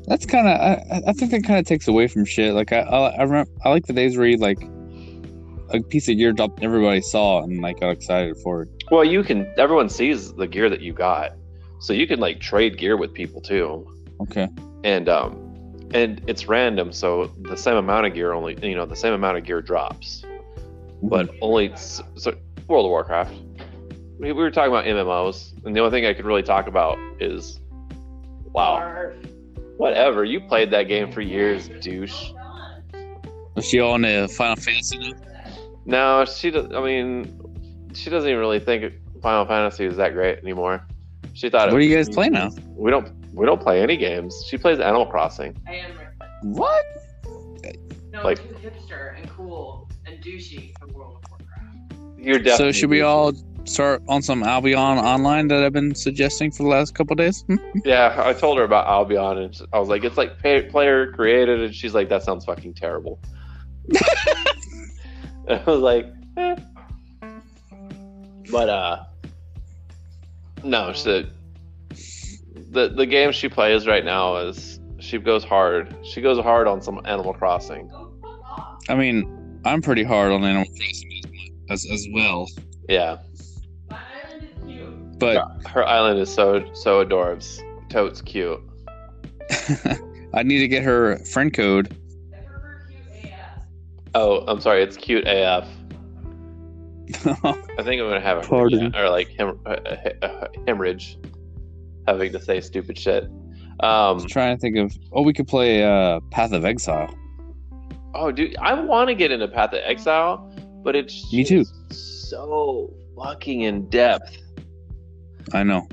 That's 0.08 0.26
kind 0.26 0.46
of. 0.48 0.56
I, 0.60 1.02
I 1.08 1.14
think 1.14 1.32
that 1.32 1.44
kind 1.46 1.58
of 1.58 1.66
takes 1.66 1.88
away 1.88 2.08
from 2.08 2.26
shit. 2.26 2.54
Like 2.54 2.74
I, 2.74 2.80
I, 2.82 3.10
I 3.16 3.24
remember. 3.24 3.50
I 3.64 3.70
like 3.70 3.86
the 3.86 3.94
days 3.94 4.18
where 4.18 4.28
you 4.28 4.36
like 4.38 4.62
a 5.70 5.82
piece 5.82 6.10
of 6.10 6.18
gear 6.18 6.34
dropped, 6.34 6.62
everybody 6.62 7.00
saw 7.02 7.42
and 7.44 7.62
like 7.62 7.80
got 7.80 7.92
excited 7.92 8.36
for 8.44 8.64
it. 8.64 8.70
well, 8.92 9.06
you 9.06 9.24
can. 9.24 9.52
Everyone 9.58 9.88
sees 9.88 10.34
the 10.34 10.48
gear 10.48 10.70
that 10.70 10.82
you 10.82 10.92
got, 10.92 11.32
so 11.80 11.94
you 11.94 12.08
can 12.08 12.20
like 12.20 12.42
trade 12.42 12.78
gear 12.78 12.98
with 12.98 13.14
people 13.14 13.40
too. 13.40 13.88
Okay. 14.20 14.50
And 14.84 15.08
um, 15.08 15.43
and 15.94 16.22
it's 16.28 16.48
random, 16.48 16.92
so 16.92 17.28
the 17.42 17.56
same 17.56 17.76
amount 17.76 18.08
of 18.08 18.14
gear 18.14 18.34
only 18.34 18.58
you 18.68 18.76
know 18.76 18.86
the 18.86 18.96
same 18.96 19.14
amount 19.14 19.38
of 19.38 19.44
gear 19.46 19.62
drops. 19.62 20.24
but 21.02 21.30
only 21.42 21.72
so 21.76 22.34
World 22.68 22.86
of 22.86 22.90
Warcraft. 22.90 23.34
We, 24.20 24.32
we 24.32 24.34
were 24.34 24.52
talking 24.52 24.72
about 24.72 24.86
MMOs, 24.86 25.54
and 25.66 25.76
the 25.76 25.80
only 25.82 25.92
thing 25.92 26.06
I 26.06 26.14
could 26.14 26.26
really 26.26 26.44
talk 26.44 26.68
about 26.68 26.98
is, 27.20 27.60
wow, 28.46 29.12
whatever. 29.78 30.24
You 30.24 30.42
played 30.42 30.72
that 30.72 30.84
game 30.84 31.12
for 31.12 31.22
years, 31.22 31.70
douche. 31.82 32.32
is 33.58 33.66
she 33.66 33.80
on 33.80 34.02
the 34.02 34.28
Final 34.36 34.56
Fantasy 34.56 34.98
now? 34.98 35.12
No, 35.86 36.26
she 36.26 36.52
does. 36.52 36.72
I 36.74 36.82
mean, 36.82 37.92
she 37.94 38.10
doesn't 38.10 38.30
even 38.30 38.40
really 38.40 38.60
think 38.60 38.94
Final 39.22 39.46
Fantasy 39.46 39.86
is 39.86 39.98
that 39.98 40.14
great 40.14 40.40
anymore. 40.40 40.86
She 41.34 41.50
thought. 41.50 41.72
What 41.72 41.80
do 41.80 41.86
you 41.86 41.96
guys 41.96 42.10
play 42.10 42.30
now? 42.30 42.52
We 42.76 42.92
don't. 42.92 43.23
We 43.34 43.46
don't 43.46 43.62
play 43.62 43.82
any 43.82 43.98
games. 43.98 44.44
She 44.48 44.58
plays 44.58 44.80
Animal 44.80 45.08
Crossing. 45.08 45.56
I 45.68 45.76
am 45.76 45.92
What? 46.44 46.84
no 48.12 48.22
Like- 48.24 48.38
too 48.38 48.54
hipster 48.56 49.18
and 49.18 49.28
cool 49.30 49.90
and 50.06 50.24
douchey 50.24 50.72
for 50.80 50.88
World 50.88 51.18
of 51.24 51.32
Warcraft. 51.32 52.20
You're 52.20 52.38
definitely. 52.38 52.74
So 52.74 52.80
should 52.80 52.90
we 52.92 53.02
all 53.02 53.34
start 53.66 54.04
on 54.08 54.22
some 54.22 54.44
Albion 54.44 54.78
online 55.00 55.48
that 55.48 55.64
I've 55.64 55.74
been 55.74 55.96
suggesting 55.96 56.52
for 56.52 56.64
the 56.64 56.70
last 56.70 56.94
couple 56.94 57.16
days? 57.16 57.44
Hmm? 57.48 57.56
Yeah, 57.86 58.14
I 58.24 58.34
told 58.34 58.58
her 58.60 58.64
about 58.66 58.86
Albion, 58.88 59.38
and 59.40 59.62
I 59.74 59.80
was 59.80 59.90
like, 59.90 60.04
"It's 60.04 60.18
like 60.18 60.38
pay, 60.38 60.62
player 60.64 61.12
created," 61.14 61.62
and 61.62 61.74
she's 61.74 61.96
like, 61.96 62.10
"That 62.10 62.22
sounds 62.24 62.46
fucking 62.46 62.76
terrible." 62.76 63.20
I 65.50 65.62
was 65.66 65.80
like, 65.80 66.06
eh. 66.38 66.56
"But 68.52 68.70
uh, 68.70 69.04
no, 70.64 70.94
she, 70.94 71.28
the 72.56 72.90
the 72.90 73.06
game 73.06 73.32
she 73.32 73.50
plays 73.50 73.88
right 73.88 74.04
now 74.06 74.38
is 74.38 74.80
she 75.00 75.18
goes 75.18 75.44
hard. 75.44 75.96
She 76.04 76.22
goes 76.22 76.40
hard 76.44 76.68
on 76.68 76.82
some 76.82 77.02
Animal 77.06 77.34
Crossing. 77.34 77.88
Go 77.90 78.14
fuck 78.22 78.40
off. 78.60 78.80
I 78.90 78.96
mean, 78.96 79.60
I'm 79.66 79.82
pretty 79.82 80.04
hard 80.04 80.32
on 80.32 80.44
Animal 80.44 80.66
Crossing 80.66 81.22
as, 81.70 81.86
as 81.92 82.06
well, 82.14 82.48
Yeah, 82.90 83.18
My 83.90 84.00
island 84.26 84.44
is 84.44 84.66
cute. 84.66 85.20
but 85.20 85.68
her 85.68 85.84
island 85.86 86.20
is 86.20 86.34
so 86.34 86.64
so 86.74 87.04
adorbs. 87.04 87.62
Totes 87.90 88.22
cute. 88.22 88.60
I 90.34 90.42
need 90.44 90.60
to 90.60 90.68
get 90.68 90.84
her 90.84 91.18
friend 91.26 91.54
code. 91.54 91.96
I 92.34 92.38
prefer 92.42 92.86
cute 92.90 93.32
AF. 93.34 93.62
Oh, 94.16 94.46
I'm 94.48 94.60
sorry, 94.62 94.82
it's 94.84 94.98
cute 94.98 95.26
AF. 95.28 95.68
I 97.26 97.84
think 97.84 98.02
I'm 98.02 98.08
gonna 98.10 98.20
have 98.22 98.38
a 98.40 98.42
Pardon. 98.48 98.96
or 98.96 99.10
like 99.10 99.30
hem- 99.38 99.60
uh, 99.66 99.76
uh, 100.22 100.48
hemorrhage, 100.68 101.18
having 102.08 102.32
to 102.32 102.40
say 102.42 102.62
stupid 102.62 102.98
shit. 102.98 103.30
Um, 103.80 104.20
trying 104.28 104.56
to 104.56 104.60
think 104.62 104.78
of. 104.78 104.96
Oh, 105.12 105.22
we 105.24 105.34
could 105.34 105.48
play 105.48 105.84
uh, 105.84 106.20
Path 106.32 106.52
of 106.54 106.64
Exile. 106.66 107.14
oh, 108.16 108.32
dude, 108.32 108.56
I 108.58 108.74
want 108.76 109.10
to 109.10 109.16
get 109.16 109.32
into 109.32 109.48
Path 109.48 109.74
of 109.74 109.80
Exile, 109.84 110.38
but 110.84 110.96
it's 110.96 111.32
Me 111.34 111.44
too. 111.44 111.66
so 111.92 112.94
fucking 113.18 113.62
in 113.62 113.90
depth. 113.90 114.38
I 115.54 115.64
know. 115.64 115.88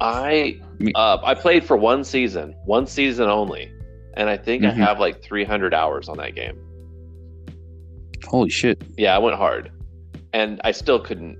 I 0.00 0.58
Me- 0.78 0.92
uh, 0.94 1.18
I 1.22 1.34
played 1.34 1.64
for 1.64 1.76
one 1.76 2.04
season, 2.04 2.54
one 2.64 2.86
season 2.86 3.28
only, 3.28 3.70
and 4.14 4.28
I 4.28 4.36
think 4.36 4.64
I 4.64 4.70
Mhm. 4.70 4.74
have 4.76 4.98
like 4.98 5.22
300 5.22 5.72
hours 5.74 6.08
on 6.08 6.16
that 6.18 6.34
game. 6.34 6.58
Holy 8.26 8.50
shit! 8.50 8.82
Yeah, 8.98 9.14
I 9.14 9.18
went 9.18 9.36
hard, 9.36 9.70
and 10.32 10.60
I 10.64 10.72
still 10.72 11.00
couldn't. 11.00 11.38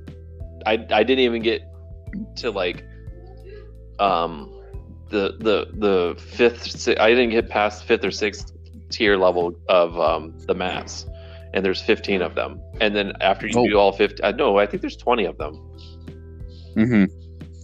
I 0.66 0.74
I 0.90 1.02
didn't 1.02 1.20
even 1.20 1.42
get 1.42 1.62
to 2.36 2.50
like 2.50 2.84
um 4.00 4.50
the 5.10 5.34
the 5.38 5.66
the 5.74 6.20
fifth. 6.20 6.88
I 6.98 7.10
didn't 7.10 7.30
get 7.30 7.48
past 7.48 7.84
fifth 7.84 8.04
or 8.04 8.10
sixth 8.10 8.52
tier 8.90 9.16
level 9.16 9.54
of 9.68 9.98
um 9.98 10.34
the 10.46 10.54
maps, 10.54 11.06
and 11.54 11.64
there's 11.64 11.80
15 11.82 12.22
of 12.22 12.34
them. 12.34 12.60
And 12.80 12.94
then 12.94 13.12
after 13.20 13.46
you 13.46 13.52
Oh. 13.58 13.66
do 13.66 13.76
all 13.78 13.92
50, 13.92 14.22
uh, 14.22 14.32
no, 14.32 14.58
I 14.58 14.66
think 14.66 14.80
there's 14.82 14.96
20 14.96 15.24
of 15.24 15.36
them. 15.38 15.54
Mm-hmm. 16.76 17.04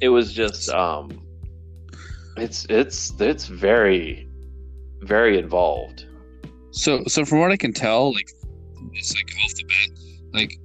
It 0.01 0.09
was 0.11 0.33
just 0.33 0.69
um, 0.71 1.11
it's 2.37 2.67
it's 2.69 3.13
it's 3.21 3.47
very 3.47 4.29
very 5.01 5.39
involved. 5.39 6.05
So, 6.73 7.05
so 7.07 7.25
from 7.25 7.39
what 7.41 7.51
I 7.53 7.57
can 7.57 7.73
tell, 7.73 8.13
like 8.13 8.29
it's 8.93 9.15
like 9.15 9.33
off 9.45 9.55
the 9.55 9.65
bat, 9.65 9.91
like 10.35 10.59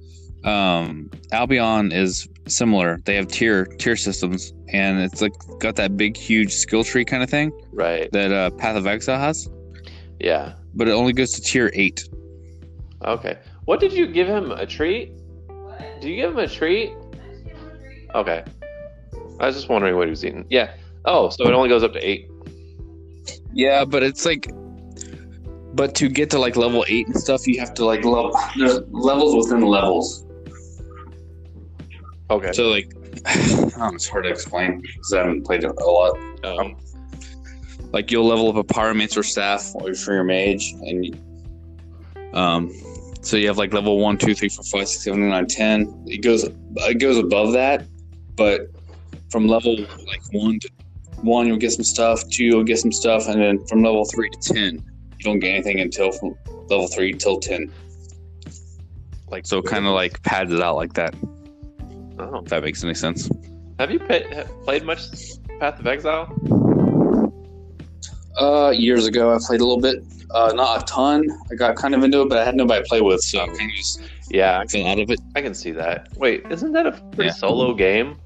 um, 0.44 1.10
Albion 1.30 1.92
is 1.92 2.28
similar. 2.46 3.00
They 3.04 3.14
have 3.16 3.28
tier 3.28 3.66
tier 3.66 3.96
systems, 3.96 4.52
and 4.68 5.00
it's 5.00 5.20
like 5.22 5.32
got 5.60 5.76
that 5.76 5.96
big, 5.96 6.16
huge 6.16 6.52
skill 6.52 6.84
tree 6.84 7.04
kind 7.04 7.22
of 7.22 7.30
thing 7.30 7.52
Right. 7.72 8.10
that 8.12 8.32
uh, 8.32 8.50
Path 8.50 8.76
of 8.76 8.86
Exile 8.86 9.18
has, 9.18 9.48
Yeah. 10.20 10.54
but 10.74 10.88
it 10.88 10.92
only 10.92 11.12
goes 11.12 11.32
to 11.32 11.40
tier 11.42 11.70
eight. 11.74 12.08
Okay. 13.04 13.38
What 13.64 13.80
did 13.80 13.92
you 13.92 14.06
give 14.06 14.28
him 14.28 14.50
a 14.50 14.66
treat? 14.66 15.12
What? 15.46 16.00
Do 16.00 16.08
you 16.08 16.16
give 16.16 16.32
him 16.32 16.38
a 16.38 16.48
treat? 16.48 16.90
I 16.90 17.30
just 17.30 17.44
give 17.44 17.56
him 17.56 17.70
a 17.70 17.78
treat. 17.78 18.10
Okay. 18.14 18.44
I 19.40 19.46
was 19.46 19.54
just 19.56 19.68
wondering 19.68 19.96
what 19.96 20.06
he 20.06 20.10
was 20.10 20.24
eating. 20.24 20.46
Yeah. 20.50 20.74
Oh, 21.04 21.28
so 21.30 21.44
it 21.48 21.52
only 21.52 21.68
goes 21.68 21.82
up 21.82 21.92
to 21.94 21.98
eight. 22.08 22.28
Yeah, 23.52 23.84
but 23.84 24.02
it's 24.02 24.24
like, 24.24 24.48
but 25.74 25.94
to 25.96 26.08
get 26.08 26.30
to 26.30 26.38
like 26.38 26.56
level 26.56 26.84
eight 26.88 27.06
and 27.06 27.16
stuff, 27.16 27.46
you 27.46 27.58
have 27.60 27.74
to 27.74 27.84
like 27.84 28.04
level. 28.04 28.36
There's 28.56 28.80
levels 28.90 29.34
within 29.46 29.62
levels. 29.66 30.21
Okay. 32.32 32.52
So 32.52 32.68
like, 32.68 32.92
oh, 33.76 33.90
it's 33.94 34.08
hard 34.08 34.24
to 34.24 34.30
explain 34.30 34.80
because 34.80 35.12
I 35.12 35.18
haven't 35.18 35.44
played 35.44 35.64
it 35.64 35.70
a 35.70 35.84
lot. 35.84 36.18
Um, 36.44 36.76
like 37.92 38.10
you'll 38.10 38.26
level 38.26 38.48
up 38.48 38.56
a 38.56 38.64
pyromancer 38.64 39.18
or 39.18 39.22
staff 39.22 39.70
or 39.74 39.94
for 39.94 40.14
your 40.14 40.24
mage 40.24 40.72
and 40.82 41.18
um 42.34 42.72
so 43.20 43.36
you 43.36 43.46
have 43.46 43.58
like 43.58 43.72
level 43.72 43.98
one 43.98 44.16
two 44.16 44.34
three 44.34 44.48
four 44.48 44.64
five 44.64 44.88
six 44.88 45.04
seven 45.04 45.22
eight 45.22 45.28
nine 45.28 45.46
ten 45.46 46.04
it 46.06 46.22
goes 46.22 46.44
it 46.44 46.98
goes 46.98 47.18
above 47.18 47.52
that 47.52 47.86
but 48.36 48.62
from 49.30 49.46
level 49.46 49.76
like 50.06 50.22
one 50.32 50.58
to 50.58 50.68
one 51.20 51.46
you'll 51.46 51.56
get 51.56 51.72
some 51.72 51.84
stuff 51.84 52.26
two 52.30 52.44
you'll 52.44 52.64
get 52.64 52.78
some 52.78 52.92
stuff 52.92 53.28
and 53.28 53.40
then 53.40 53.64
from 53.66 53.82
level 53.82 54.04
three 54.06 54.28
to 54.30 54.54
ten 54.54 54.74
you 55.18 55.24
don't 55.24 55.38
get 55.38 55.50
anything 55.50 55.80
until 55.80 56.10
from 56.10 56.34
level 56.68 56.88
three 56.88 57.12
till 57.12 57.38
ten 57.38 57.70
like 59.28 59.46
so 59.46 59.58
it 59.58 59.66
kind 59.66 59.86
of 59.86 59.92
like 59.92 60.20
pads 60.22 60.52
it 60.52 60.60
out 60.60 60.76
like 60.76 60.94
that 60.94 61.14
Oh. 62.18 62.38
if 62.38 62.44
that 62.46 62.62
makes 62.62 62.82
any 62.84 62.94
sense 62.94 63.28
Have 63.78 63.90
you 63.90 63.98
pay, 63.98 64.24
ha- 64.34 64.48
played 64.64 64.84
much 64.84 65.00
Path 65.60 65.78
of 65.80 65.86
Exile? 65.86 66.26
uh 68.38 68.70
years 68.70 69.06
ago 69.06 69.34
i 69.34 69.38
played 69.46 69.60
a 69.60 69.64
little 69.64 69.80
bit 69.80 70.02
uh 70.30 70.52
not 70.54 70.82
a 70.82 70.84
ton 70.86 71.26
i 71.50 71.54
got 71.54 71.76
kind 71.76 71.94
of 71.94 72.02
into 72.02 72.22
it 72.22 72.28
but 72.28 72.38
i 72.38 72.44
had 72.44 72.54
nobody 72.54 72.82
to 72.82 72.88
play 72.88 73.00
with 73.02 73.20
so 73.20 73.40
i 73.42 73.46
kind 73.46 73.70
of 73.70 73.76
just 73.76 74.00
Yeah, 74.30 74.62
fell 74.70 74.86
out 74.86 74.98
of 74.98 75.10
it 75.10 75.20
I 75.36 75.42
can 75.42 75.52
see 75.54 75.72
that. 75.72 76.08
Wait, 76.16 76.44
isn't 76.50 76.72
that 76.72 76.86
a 76.86 76.92
pretty 77.12 77.28
Yeah. 77.28 77.32
solo 77.34 77.74
game? 77.74 78.16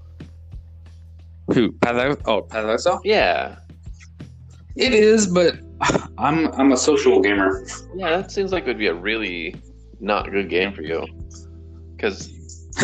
Who? 1.53 1.73
Path 1.83 1.97
of, 1.97 2.23
oh, 2.27 2.43
Path 2.43 2.65
of 2.65 2.71
Exile? 2.71 3.01
Yeah. 3.05 3.57
It 4.77 4.93
is, 4.95 5.27
but 5.27 5.55
I'm 6.19 6.49
I'm 6.59 6.71
a 6.73 6.77
social 6.77 7.21
gamer. 7.21 7.67
Yeah, 7.97 8.11
that 8.19 8.31
seems 8.31 8.53
like 8.53 8.65
it 8.65 8.69
would 8.69 8.79
be 8.79 8.87
a 8.87 8.95
really 8.95 9.57
not 9.99 10.31
good 10.31 10.49
game 10.49 10.73
for 10.73 10.83
you. 10.83 11.05
Because 11.97 12.31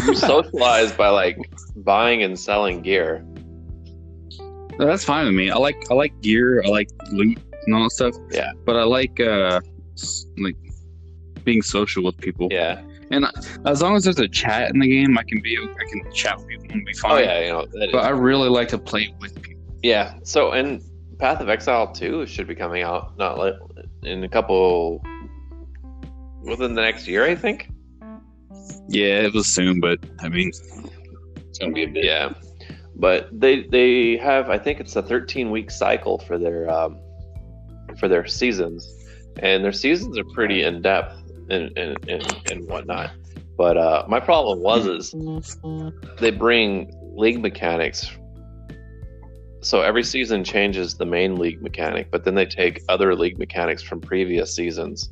you 0.07 0.15
socialize 0.15 0.93
by 0.93 1.09
like 1.09 1.39
buying 1.77 2.23
and 2.23 2.39
selling 2.39 2.83
gear. 2.83 3.25
No, 4.79 4.87
that's 4.87 5.05
fine 5.05 5.27
with 5.27 5.35
me. 5.35 5.51
I 5.51 5.57
like 5.57 5.77
I 5.91 5.95
like 5.95 6.19
gear. 6.23 6.63
I 6.65 6.69
like 6.69 6.89
loot 7.11 7.39
and 7.67 7.75
all 7.75 7.83
that 7.85 7.91
stuff. 7.91 8.15
Yeah. 8.31 8.53
But 8.65 8.77
I 8.77 8.85
like 8.85 9.21
uh 9.21 9.61
like 10.39 10.57
being 11.45 11.63
social 11.63 12.03
with 12.05 12.17
people. 12.19 12.49
Yeah. 12.51 12.81
And 13.11 13.27
as 13.67 13.83
long 13.83 13.95
as 13.97 14.05
there's 14.05 14.19
a 14.19 14.29
chat 14.29 14.71
in 14.73 14.81
the 14.81 14.89
game, 14.89 15.19
I 15.19 15.23
can 15.25 15.43
be 15.43 15.59
I 15.59 15.85
can 15.91 16.11
chat 16.13 16.39
with 16.39 16.49
people 16.49 16.67
and 16.71 16.87
be 16.87 16.95
fine. 16.95 17.13
Oh 17.13 17.19
yeah, 17.19 17.41
you 17.41 17.53
know. 17.53 17.67
that 17.67 17.85
is- 17.89 17.93
But 17.93 18.05
I 18.05 18.11
really 18.11 18.49
like 18.49 18.69
to 18.69 18.79
play 18.79 19.15
with 19.21 19.41
people. 19.43 19.63
Yeah. 19.83 20.15
So 20.23 20.53
and 20.53 20.81
Path 21.19 21.41
of 21.41 21.49
Exile 21.51 21.93
2 21.93 22.27
should 22.27 22.49
be 22.49 22.55
coming 22.55 22.83
out 22.83 23.17
not 23.19 23.39
like 23.39 23.55
in 24.03 24.25
a 24.25 24.29
couple 24.29 25.05
within 26.43 26.75
the 26.75 26.83
next 26.83 27.07
year, 27.07 27.25
I 27.25 27.35
think. 27.35 27.69
Yeah, 28.89 29.23
it 29.23 29.35
was 29.35 29.47
soon, 29.47 29.81
but 29.81 29.99
I 30.21 30.29
mean, 30.29 30.49
it's 30.49 31.59
gonna 31.59 31.73
be 31.73 31.85
a 31.85 31.89
bit. 31.89 32.05
Yeah. 32.05 32.33
But 32.95 33.29
they 33.33 33.63
they 33.65 34.17
have 34.19 34.51
I 34.51 34.59
think 34.59 34.81
it's 34.81 34.95
a 34.97 35.03
13 35.03 35.51
week 35.51 35.71
cycle 35.71 36.19
for 36.19 36.39
their 36.39 36.71
um, 36.71 36.99
for 37.99 38.09
their 38.09 38.27
seasons, 38.27 38.89
and 39.39 39.65
their 39.65 39.73
seasons 39.73 40.19
are 40.19 40.25
pretty 40.25 40.63
in 40.63 40.83
depth 40.83 41.17
and 41.51 41.77
and, 41.77 41.97
and, 42.09 42.51
and 42.51 42.69
whatnot. 42.69 43.11
But 43.57 43.77
uh, 43.77 44.05
my 44.09 44.21
problem 44.21 44.61
was 44.61 44.87
is 44.87 45.57
they 46.19 46.31
bring 46.31 46.93
league 47.15 47.41
mechanics. 47.41 48.11
So 49.61 49.81
every 49.81 50.03
season 50.03 50.43
changes 50.43 50.97
the 50.97 51.07
main 51.07 51.37
league 51.37 51.63
mechanic, 51.63 52.11
but 52.11 52.25
then 52.25 52.35
they 52.35 52.47
take 52.47 52.83
other 52.89 53.15
league 53.15 53.39
mechanics 53.39 53.81
from 53.83 54.01
previous 54.01 54.55
seasons 54.55 55.11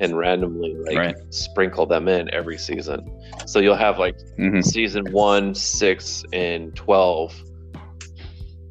and 0.00 0.16
randomly 0.16 0.74
like 0.74 0.96
Right. 0.96 1.16
sprinkle 1.32 1.86
them 1.86 2.08
in 2.08 2.32
every 2.34 2.58
season. 2.58 3.00
So 3.46 3.60
you'll 3.60 3.76
have 3.76 3.98
like 3.98 4.16
Mhm. 4.38 4.64
season 4.64 5.12
one, 5.12 5.54
six, 5.54 6.24
and 6.32 6.74
twelve. 6.74 7.34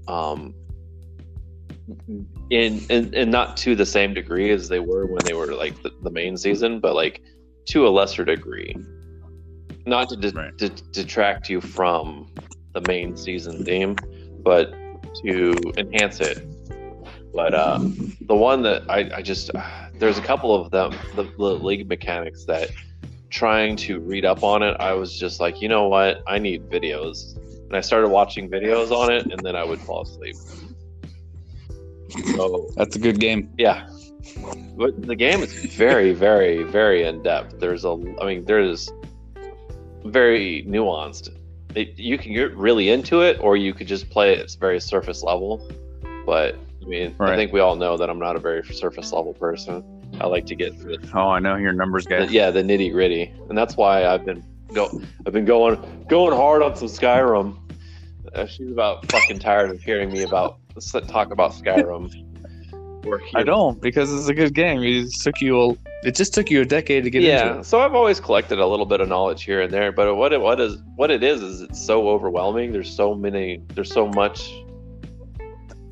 Um, 0.07 0.53
in 2.50 2.81
and, 2.89 3.13
and 3.15 3.31
not 3.31 3.57
to 3.57 3.75
the 3.75 3.86
same 3.86 4.13
degree 4.13 4.50
as 4.51 4.69
they 4.69 4.79
were 4.79 5.05
when 5.05 5.19
they 5.25 5.33
were 5.33 5.53
like 5.53 5.81
the, 5.83 5.91
the 6.03 6.09
main 6.12 6.36
season, 6.38 6.79
but 6.79 6.95
like 6.95 7.21
to 7.67 7.88
a 7.88 7.89
lesser 7.89 8.25
degree. 8.25 8.75
Not 9.86 10.09
to 10.09 10.15
de- 10.17 10.31
Right. 10.31 10.55
de- 10.57 10.69
detract 10.91 11.50
you 11.50 11.62
from 11.62 12.27
the 12.74 12.81
main 12.88 13.15
season 13.15 13.63
theme, 13.65 13.95
but 14.43 14.71
to 15.24 15.55
enhance 15.77 16.19
it. 16.19 16.43
But 17.33 17.53
uh, 17.53 17.79
the 18.21 18.36
one 18.36 18.62
that 18.63 18.83
I, 18.89 19.09
I 19.17 19.21
just 19.21 19.51
there's 20.00 20.18
a 20.18 20.22
couple 20.22 20.56
of 20.56 20.72
them 20.72 20.91
the, 21.15 21.24
the 21.24 21.44
league 21.44 21.88
mechanics 21.88 22.46
that 22.46 22.72
trying 23.29 23.75
to 23.75 24.00
read 24.00 24.25
up 24.25 24.44
on 24.44 24.63
it, 24.63 24.75
I 24.79 24.94
was 24.94 25.18
just 25.18 25.39
like, 25.39 25.62
you 25.62 25.70
know 25.70 25.88
what? 25.88 26.24
I 26.27 26.39
need 26.39 26.70
videos. 26.70 27.38
And 27.68 27.75
I 27.75 27.82
started 27.82 28.10
watching 28.10 28.50
videos 28.50 28.91
on 28.91 29.12
it, 29.12 29.27
and 29.32 29.39
then 29.41 29.56
I 29.56 29.63
would 29.63 29.79
fall 29.79 30.01
asleep. 30.01 30.36
So 32.36 32.70
That's 32.75 32.96
a 32.96 33.00
good 33.00 33.20
game. 33.20 33.53
yeah, 33.58 33.88
but 34.75 35.00
the 35.03 35.15
game 35.15 35.41
is 35.41 35.53
very, 35.75 36.13
very, 36.13 36.63
very 36.63 37.03
in 37.03 37.22
depth. 37.22 37.60
There's 37.60 37.86
a, 37.86 37.91
I 38.20 38.25
mean, 38.25 38.46
there's 38.46 38.89
very 40.06 40.65
nuanced. 40.68 41.29
It, 41.75 42.00
you 42.00 42.18
can 42.18 42.34
get 42.34 42.56
really 42.58 42.89
into 42.89 43.22
it, 43.22 43.39
or 43.39 43.56
you 43.56 43.75
could 43.75 43.88
just 43.88 44.10
play 44.10 44.34
it. 44.34 44.39
It's 44.39 44.56
very 44.56 44.79
surface 44.79 45.22
level. 45.22 45.70
But 46.25 46.56
I 46.81 46.86
mean, 46.86 47.15
I 47.19 47.36
think 47.36 47.51
we 47.53 47.59
all 47.59 47.75
know 47.75 47.98
that 47.98 48.09
I'm 48.09 48.19
not 48.19 48.36
a 48.36 48.39
very 48.39 48.63
surface 48.65 49.12
level 49.12 49.33
person. 49.33 49.83
I 50.19 50.25
like 50.27 50.45
to 50.48 50.55
get 50.55 50.77
the 50.79 50.98
Oh, 51.13 51.29
I 51.29 51.39
know 51.39 51.55
your 51.55 51.74
numbers 51.74 52.05
guy. 52.07 52.24
yeah 52.25 52.50
the 52.51 52.62
nitty 52.63 52.91
gritty 52.91 53.31
and 53.48 53.57
that's 53.57 53.77
why 53.77 54.05
i've 54.07 54.25
been 54.25 54.43
go 54.74 54.89
i've 55.27 55.33
been 55.33 55.45
going 55.45 55.77
going 56.09 56.36
hard 56.36 56.63
on 56.63 56.75
some 56.75 56.88
skyrim 56.88 57.55
uh, 58.33 58.45
she's 58.48 58.71
about 58.71 59.09
fucking 59.12 59.38
tired 59.39 59.69
of 59.69 59.81
hearing 59.83 60.12
me 60.12 60.24
about 60.24 60.57
talk 61.07 61.31
about 61.31 61.51
skyrim 61.51 62.25
I 63.36 63.43
don't 63.43 63.81
because 63.81 64.12
it's 64.13 64.27
a 64.27 64.33
good 64.33 64.53
game. 64.53 64.83
It 64.83 65.03
just 65.03 65.24
took 65.24 65.39
you 65.41 65.62
a, 65.71 65.74
it 66.03 66.15
just 66.15 66.33
took 66.33 66.51
you 66.51 66.62
a 66.62 66.65
decade 66.65 67.03
to 67.05 67.09
get 67.09 67.21
yeah 67.24 67.48
into 67.48 67.59
it. 67.62 67.65
so 67.65 67.79
i've 67.79 67.95
always 67.95 68.19
collected 68.19 68.59
a 68.59 68.67
little 68.67 68.86
bit 68.86 69.00
of 69.00 69.07
knowledge 69.07 69.43
here 69.43 69.62
and 69.62 69.71
there 69.74 69.91
but 69.91 70.13
what 70.15 70.33
it 70.33 70.41
what 70.41 70.59
is 70.59 70.77
what 70.95 71.09
it 71.09 71.24
is 71.24 71.41
is 71.41 71.62
it's 71.62 71.81
so 71.81 72.09
overwhelming 72.09 72.71
there's 72.74 72.93
so 72.93 73.15
many 73.15 73.61
there's 73.74 73.92
so 73.92 74.07
much 74.09 74.51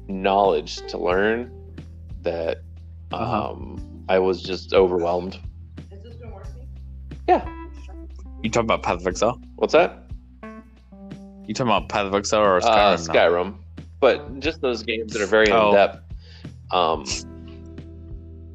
knowledge 0.07 0.77
to 0.87 0.97
learn 0.97 1.51
that 2.21 2.59
Uh-huh. 3.11 3.51
um 3.51 4.03
i 4.09 4.17
was 4.19 4.41
just 4.41 4.73
overwhelmed 4.73 5.39
Has 5.91 6.01
this 6.03 6.15
been 6.15 6.31
working? 6.31 6.67
Yeah. 7.27 7.45
You 8.43 8.49
talking 8.49 8.65
about 8.67 8.83
Path 8.83 9.01
of 9.01 9.07
Exile? 9.07 9.39
what's 9.55 9.73
that 9.73 10.03
You 11.47 11.53
talking 11.53 11.71
about 11.71 11.89
Path 11.89 12.05
of 12.07 12.15
Exile 12.15 12.41
or 12.41 12.59
Skyrim? 12.59 12.65
uh, 12.65 12.73
now? 12.73 12.95
Skyrim, 12.95 13.55
but 13.99 14.39
just 14.39 14.61
those 14.61 14.83
games 14.83 15.13
that 15.13 15.21
are 15.21 15.25
very 15.27 15.49
Oh. 15.51 15.69
in 15.69 15.75
depth. 15.75 16.03
Um, 16.71 17.03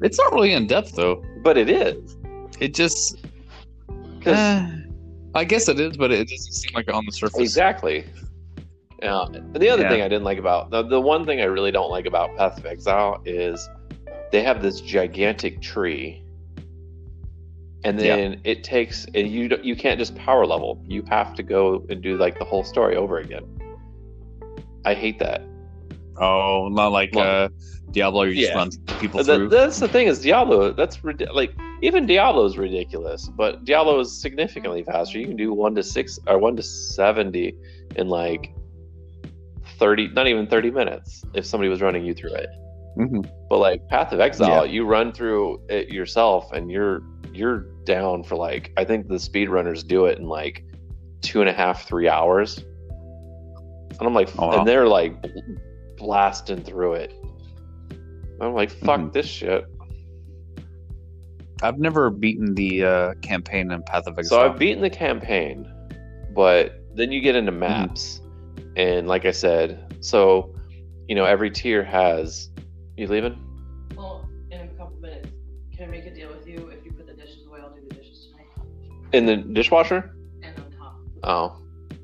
It's 0.01 0.17
not 0.19 0.33
really 0.33 0.53
in 0.53 0.67
depth 0.67 0.95
though. 0.95 1.23
but 1.43 1.57
it 1.57 1.69
is 1.69 2.17
It 2.59 2.73
just, 2.75 3.17
'cause- 4.21 4.37
eh, 4.37 4.69
I 5.35 5.43
guess 5.43 5.67
it 5.67 5.79
is, 5.79 5.97
but 5.97 6.11
it 6.11 6.27
doesn't 6.29 6.53
seem 6.53 6.71
like 6.75 6.87
it 6.87 6.93
on 6.93 7.03
the 7.05 7.11
surface. 7.11 7.39
exactly. 7.41 8.05
Uh, 9.03 9.27
and 9.33 9.53
the 9.55 9.69
other 9.69 9.83
Yeah. 9.83 9.89
thing 9.89 10.01
I 10.01 10.07
didn't 10.07 10.23
like 10.23 10.37
about 10.37 10.69
the, 10.71 10.81
the 10.83 11.01
one 11.01 11.25
thing 11.25 11.41
I 11.41 11.45
really 11.45 11.71
don't 11.71 11.89
like 11.91 12.05
about 12.05 12.35
Path 12.37 12.57
of 12.57 12.65
Exile 12.65 13.21
is 13.25 13.69
they 14.31 14.41
have 14.41 14.61
this 14.61 14.79
gigantic 14.81 15.61
tree, 15.61 16.23
and 17.83 17.99
Yeah. 17.99 18.15
then 18.15 18.41
it 18.43 18.63
takes 18.63 19.05
and 19.13 19.27
you 19.27 19.49
you 19.61 19.75
can't 19.75 19.99
just 19.99 20.15
power 20.15 20.45
level. 20.45 20.81
You 20.87 21.03
have 21.09 21.35
to 21.35 21.43
go 21.43 21.85
and 21.89 22.01
do 22.01 22.17
like 22.17 22.39
the 22.39 22.45
whole 22.45 22.63
story 22.63 22.95
over 22.95 23.17
again. 23.17 23.43
I 24.85 24.93
hate 24.93 25.19
that. 25.19 25.41
Oh, 26.17 26.69
not 26.71 26.91
like 26.91 27.11
Well, 27.13 27.45
uh, 27.45 27.49
Diablo. 27.91 28.23
You 28.23 28.35
just 28.35 28.53
run 28.55 28.69
people 28.99 29.23
That- 29.23 29.35
through. 29.35 29.49
that's 29.49 29.79
the 29.79 29.87
thing 29.87 30.07
is 30.07 30.21
Diablo. 30.21 30.71
That's 30.71 30.99
like 31.33 31.53
even 31.81 32.05
Diablo 32.05 32.45
is 32.45 32.57
ridiculous, 32.57 33.29
but 33.35 33.65
Diablo 33.65 33.99
is 33.99 34.11
significantly 34.21 34.83
faster. 34.83 35.19
You 35.19 35.27
can 35.27 35.35
do 35.35 35.53
one 35.53 35.75
to 35.75 35.83
six 35.83 36.19
or 36.27 36.37
one 36.37 36.55
to 36.55 36.63
seventy 36.63 37.55
in 37.97 38.07
like 38.09 38.53
thirty, 39.73 40.07
not 40.09 40.27
even 40.27 40.47
thirty 40.47 40.71
minutes 40.71 41.23
if 41.33 41.45
somebody 41.45 41.69
was 41.69 41.81
running 41.81 42.05
you 42.05 42.13
through 42.13 42.33
it. 42.35 42.49
Mhm. 42.97 43.29
But 43.49 43.57
like 43.57 43.87
Path 43.89 44.11
of 44.13 44.19
Exile, 44.19 44.65
you 44.65 44.85
run 44.85 45.11
through 45.11 45.61
it 45.69 45.89
yourself, 45.89 46.51
and 46.51 46.69
you're 46.71 47.01
you're 47.33 47.65
down 47.85 48.23
for 48.23 48.35
like 48.35 48.71
I 48.77 48.85
think 48.85 49.07
the 49.07 49.15
speedrunners 49.15 49.85
do 49.85 50.05
it 50.05 50.19
in 50.19 50.25
like 50.27 50.63
two 51.21 51.41
and 51.41 51.49
a 51.49 51.53
half, 51.53 51.87
three 51.87 52.07
hours. 52.07 52.57
And 52.59 54.01
I'm 54.01 54.13
like, 54.13 54.29
Oh, 54.37 54.47
wow. 54.47 54.59
and 54.59 54.67
they're 54.67 54.87
like 54.87 55.21
bl- 55.21 55.39
blasting 55.97 56.61
through 56.63 56.93
it. 56.93 57.13
I'm 58.41 58.53
like, 58.53 58.69
fuck 58.71 58.99
Mhm. 58.99 59.13
this 59.13 59.25
shit. 59.27 59.65
I've 61.61 61.77
never 61.79 62.09
beaten 62.09 62.55
the 62.55 62.83
uh, 62.83 63.13
campaign 63.21 63.71
in 63.71 63.83
Path 63.83 64.07
of 64.07 64.17
Exile. 64.19 64.39
So 64.39 64.45
I've 64.51 64.59
beaten 64.59 64.81
the 64.81 64.89
campaign, 64.89 65.65
but 66.35 66.73
then 66.95 67.11
you 67.11 67.21
get 67.21 67.35
into 67.35 67.51
maps, 67.53 68.19
and 68.75 69.07
like 69.07 69.25
I 69.25 69.31
said, 69.31 69.97
so 70.01 70.53
you 71.07 71.15
know 71.15 71.25
every 71.25 71.51
tier 71.51 71.83
has. 71.83 72.49
You 72.97 73.07
leaving? 73.07 73.39
Well, 73.95 74.29
in 74.51 74.61
a 74.61 74.67
couple 74.67 74.95
minutes, 75.01 75.29
can 75.75 75.87
I 75.89 75.91
make 75.91 76.05
a 76.05 76.13
deal 76.13 76.29
with 76.29 76.47
you? 76.47 76.67
If 76.67 76.85
you 76.85 76.91
put 76.91 77.07
the 77.07 77.13
dishes 77.13 77.47
away, 77.47 77.59
I'll 77.61 77.73
do 77.73 77.81
the 77.89 77.95
dishes 77.95 78.27
tonight. 78.29 78.47
In 79.13 79.25
the 79.25 79.37
dishwasher? 79.37 80.15
And 80.43 80.57
on 80.59 80.71
top. 80.71 80.99
Oh, 81.23 81.57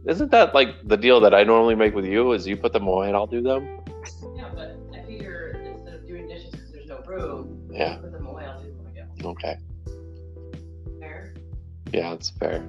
isn't 0.07 0.31
that 0.31 0.55
like 0.55 0.69
the 0.87 0.97
deal 0.97 1.19
that 1.19 1.33
I 1.35 1.43
normally 1.43 1.75
make 1.75 1.93
with 1.93 2.05
you? 2.05 2.31
Is 2.31 2.47
you 2.47 2.57
put 2.57 2.73
them 2.73 2.87
away 2.87 3.07
and 3.07 3.15
I'll 3.15 3.27
do 3.27 3.41
them? 3.41 3.67
Yeah, 4.35 4.49
but 4.55 4.75
I 4.95 5.05
figure 5.05 5.61
instead 5.63 5.93
of 5.93 6.07
doing 6.07 6.27
dishes 6.27 6.51
because 6.51 6.71
there's 6.71 6.87
no 6.87 6.99
room, 7.05 7.69
Yeah. 7.71 7.97
put 7.97 8.11
them 8.11 8.25
away. 8.25 8.45
I'll 8.45 8.61
do 8.61 8.71
them 8.71 8.87
again. 8.87 9.09
Okay. 9.23 9.57
Fair. 10.99 11.33
Yeah, 11.93 12.13
it's 12.13 12.31
fair. 12.31 12.63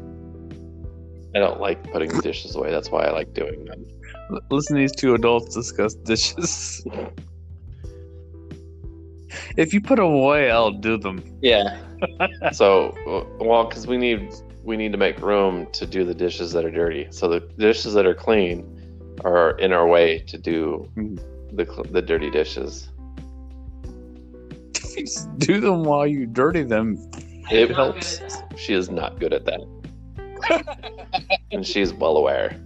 I 1.35 1.39
don't 1.39 1.61
like 1.61 1.83
putting 1.93 2.11
the 2.11 2.23
dishes 2.23 2.57
away. 2.57 2.71
That's 2.71 2.91
why 2.91 3.05
I 3.05 3.11
like 3.13 3.33
doing 3.35 3.65
them. 3.65 3.85
L- 4.33 4.41
Listen 4.51 4.77
to 4.77 4.81
these 4.81 4.95
two 4.95 5.15
adults 5.15 5.55
discuss 5.55 5.95
dishes. 5.95 6.85
if 9.57 9.73
you 9.73 9.81
put 9.81 9.97
them 9.97 10.07
away, 10.07 10.51
I'll 10.51 10.73
do 10.73 10.97
them. 10.99 11.23
Yeah. 11.41 11.79
so, 12.53 12.95
well, 13.39 13.65
because 13.65 13.87
we 13.87 13.97
need 13.97 14.33
we 14.65 14.77
need 14.77 14.93
to 14.93 14.99
make 14.99 15.21
room 15.21 15.67
to 15.73 15.87
do 15.87 16.05
the 16.05 16.15
dishes 16.15 16.53
that 16.53 16.65
are 16.65 16.71
dirty. 16.71 17.07
So 17.11 17.29
the 17.29 17.41
dishes 17.59 17.95
that 17.95 18.07
are 18.07 18.15
clean 18.15 18.67
are 19.25 19.53
in 19.59 19.73
our 19.73 19.87
way 19.87 20.19
to 20.27 20.37
do 20.39 20.89
Mhm. 20.97 21.19
the 21.53 21.65
the 21.93 22.03
dirty 22.03 22.31
dishes. 22.31 22.89
Do 25.39 25.61
them 25.61 25.85
while 25.85 26.07
you 26.07 26.27
dirty 26.27 26.63
them. 26.63 26.99
It 27.51 27.71
I'm 27.71 27.77
not 27.77 27.95
good 27.95 28.05
helps. 28.05 28.21
She 28.57 28.75
is 28.75 28.91
not 28.91 29.19
good 29.19 29.33
at 29.33 29.45
that, 29.47 29.61
and 31.53 31.67
she's 31.67 31.93
well 31.93 32.17
aware. 32.17 32.57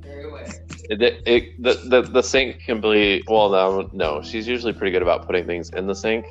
Very 0.00 0.24
aware. 0.28 0.46
It, 0.88 1.02
it, 1.26 1.62
the, 1.62 1.74
the 1.88 2.02
the 2.02 2.22
sink 2.22 2.60
can 2.60 2.80
be 2.80 3.22
well. 3.28 3.50
No, 3.50 3.90
no, 3.92 4.22
she's 4.22 4.46
usually 4.46 4.72
pretty 4.72 4.92
good 4.92 5.02
about 5.02 5.26
putting 5.26 5.46
things 5.46 5.70
in 5.70 5.86
the 5.86 5.94
sink, 5.94 6.26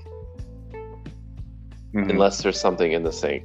Mhm. 1.93 2.09
unless 2.11 2.41
there's 2.41 2.59
something 2.59 2.91
in 2.93 3.03
the 3.03 3.11
sink. 3.11 3.43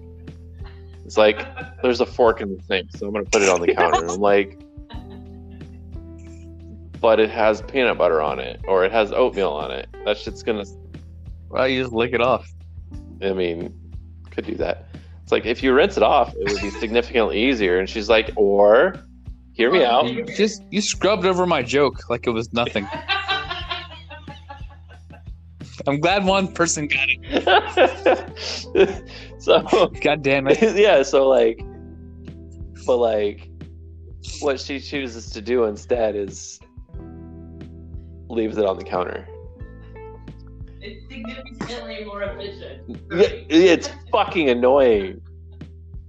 It's 1.04 1.16
like 1.16 1.44
there's 1.82 2.00
a 2.00 2.06
fork 2.06 2.40
in 2.40 2.56
the 2.56 2.62
sink, 2.62 2.90
so 2.96 3.06
I'm 3.08 3.12
gonna 3.12 3.24
put 3.24 3.42
it 3.42 3.48
on 3.48 3.60
the 3.60 3.74
counter. 3.74 4.06
I'm 4.06 4.20
like, 4.20 4.60
but 7.00 7.18
it 7.18 7.30
has 7.30 7.62
peanut 7.62 7.98
butter 7.98 8.20
on 8.20 8.38
it, 8.38 8.60
or 8.68 8.84
it 8.84 8.92
has 8.92 9.10
oatmeal 9.10 9.50
on 9.50 9.70
it. 9.72 9.88
That 10.04 10.16
shit's 10.18 10.42
gonna. 10.42 10.64
Well, 11.48 11.66
you 11.66 11.82
just 11.82 11.92
lick 11.92 12.12
it 12.12 12.20
off. 12.20 12.48
I 13.22 13.32
mean, 13.32 13.74
could 14.30 14.46
do 14.46 14.54
that. 14.56 14.89
It's 15.30 15.32
like 15.32 15.46
if 15.46 15.62
you 15.62 15.72
rinse 15.72 15.96
it 15.96 16.02
off, 16.02 16.34
it 16.34 16.50
would 16.50 16.60
be 16.60 16.70
significantly 16.70 17.40
easier. 17.40 17.78
And 17.78 17.88
she's 17.88 18.08
like, 18.08 18.32
or 18.34 18.96
hear 19.52 19.70
me 19.70 19.84
out. 19.84 20.10
Just 20.36 20.64
you 20.70 20.80
scrubbed 20.80 21.24
over 21.24 21.46
my 21.46 21.62
joke 21.62 22.10
like 22.10 22.26
it 22.26 22.30
was 22.30 22.52
nothing. 22.52 22.84
I'm 25.86 26.00
glad 26.00 26.24
one 26.24 26.52
person 26.52 26.88
got 26.88 27.06
it. 27.10 28.28
so 29.38 29.62
God 30.02 30.22
damn 30.22 30.48
it. 30.48 30.60
yeah, 30.76 31.04
so 31.04 31.28
like, 31.28 31.60
but 32.84 32.96
like, 32.96 33.48
what 34.40 34.58
she 34.58 34.80
chooses 34.80 35.30
to 35.30 35.40
do 35.40 35.62
instead 35.62 36.16
is 36.16 36.58
leaves 38.28 38.58
it 38.58 38.66
on 38.66 38.76
the 38.76 38.84
counter. 38.84 39.28
It's 40.80 41.08
significantly 41.08 42.04
more 42.04 42.22
efficient. 42.22 43.00
Yeah, 43.10 43.28
it's 43.50 43.90
fucking 44.12 44.48
annoying. 44.50 45.20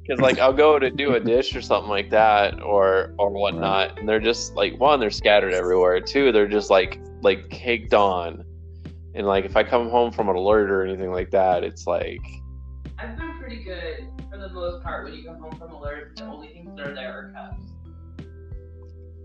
Cause 0.09 0.19
like 0.19 0.39
I'll 0.39 0.53
go 0.53 0.79
to 0.79 0.89
do 0.89 1.13
a 1.15 1.19
dish 1.19 1.55
or 1.55 1.61
something 1.61 1.89
like 1.89 2.09
that 2.11 2.61
or 2.61 3.13
or 3.19 3.31
whatnot, 3.31 3.99
and 3.99 4.09
they're 4.09 4.19
just 4.19 4.55
like 4.55 4.79
one, 4.79 4.99
they're 4.99 5.11
scattered 5.11 5.53
everywhere. 5.53 6.01
Two, 6.01 6.31
they're 6.31 6.47
just 6.47 6.69
like 6.71 6.99
like 7.21 7.49
caked 7.49 7.93
on. 7.93 8.43
And 9.15 9.27
like 9.27 9.45
if 9.45 9.55
I 9.57 9.63
come 9.63 9.89
home 9.89 10.11
from 10.11 10.29
an 10.29 10.35
alert 10.35 10.71
or 10.71 10.83
anything 10.85 11.11
like 11.11 11.31
that, 11.31 11.63
it's 11.63 11.87
like 11.87 12.21
I've 12.99 13.17
been 13.17 13.37
pretty 13.39 13.63
good 13.63 14.07
for 14.31 14.37
the 14.37 14.49
most 14.49 14.83
part 14.83 15.05
when 15.05 15.13
you 15.13 15.23
come 15.25 15.39
home 15.39 15.57
from 15.57 15.71
alert. 15.71 16.15
The 16.17 16.25
only 16.25 16.49
things 16.49 16.75
that 16.77 16.87
are 16.87 16.95
there 16.95 17.13
are 17.13 17.31
cups. 17.33 17.65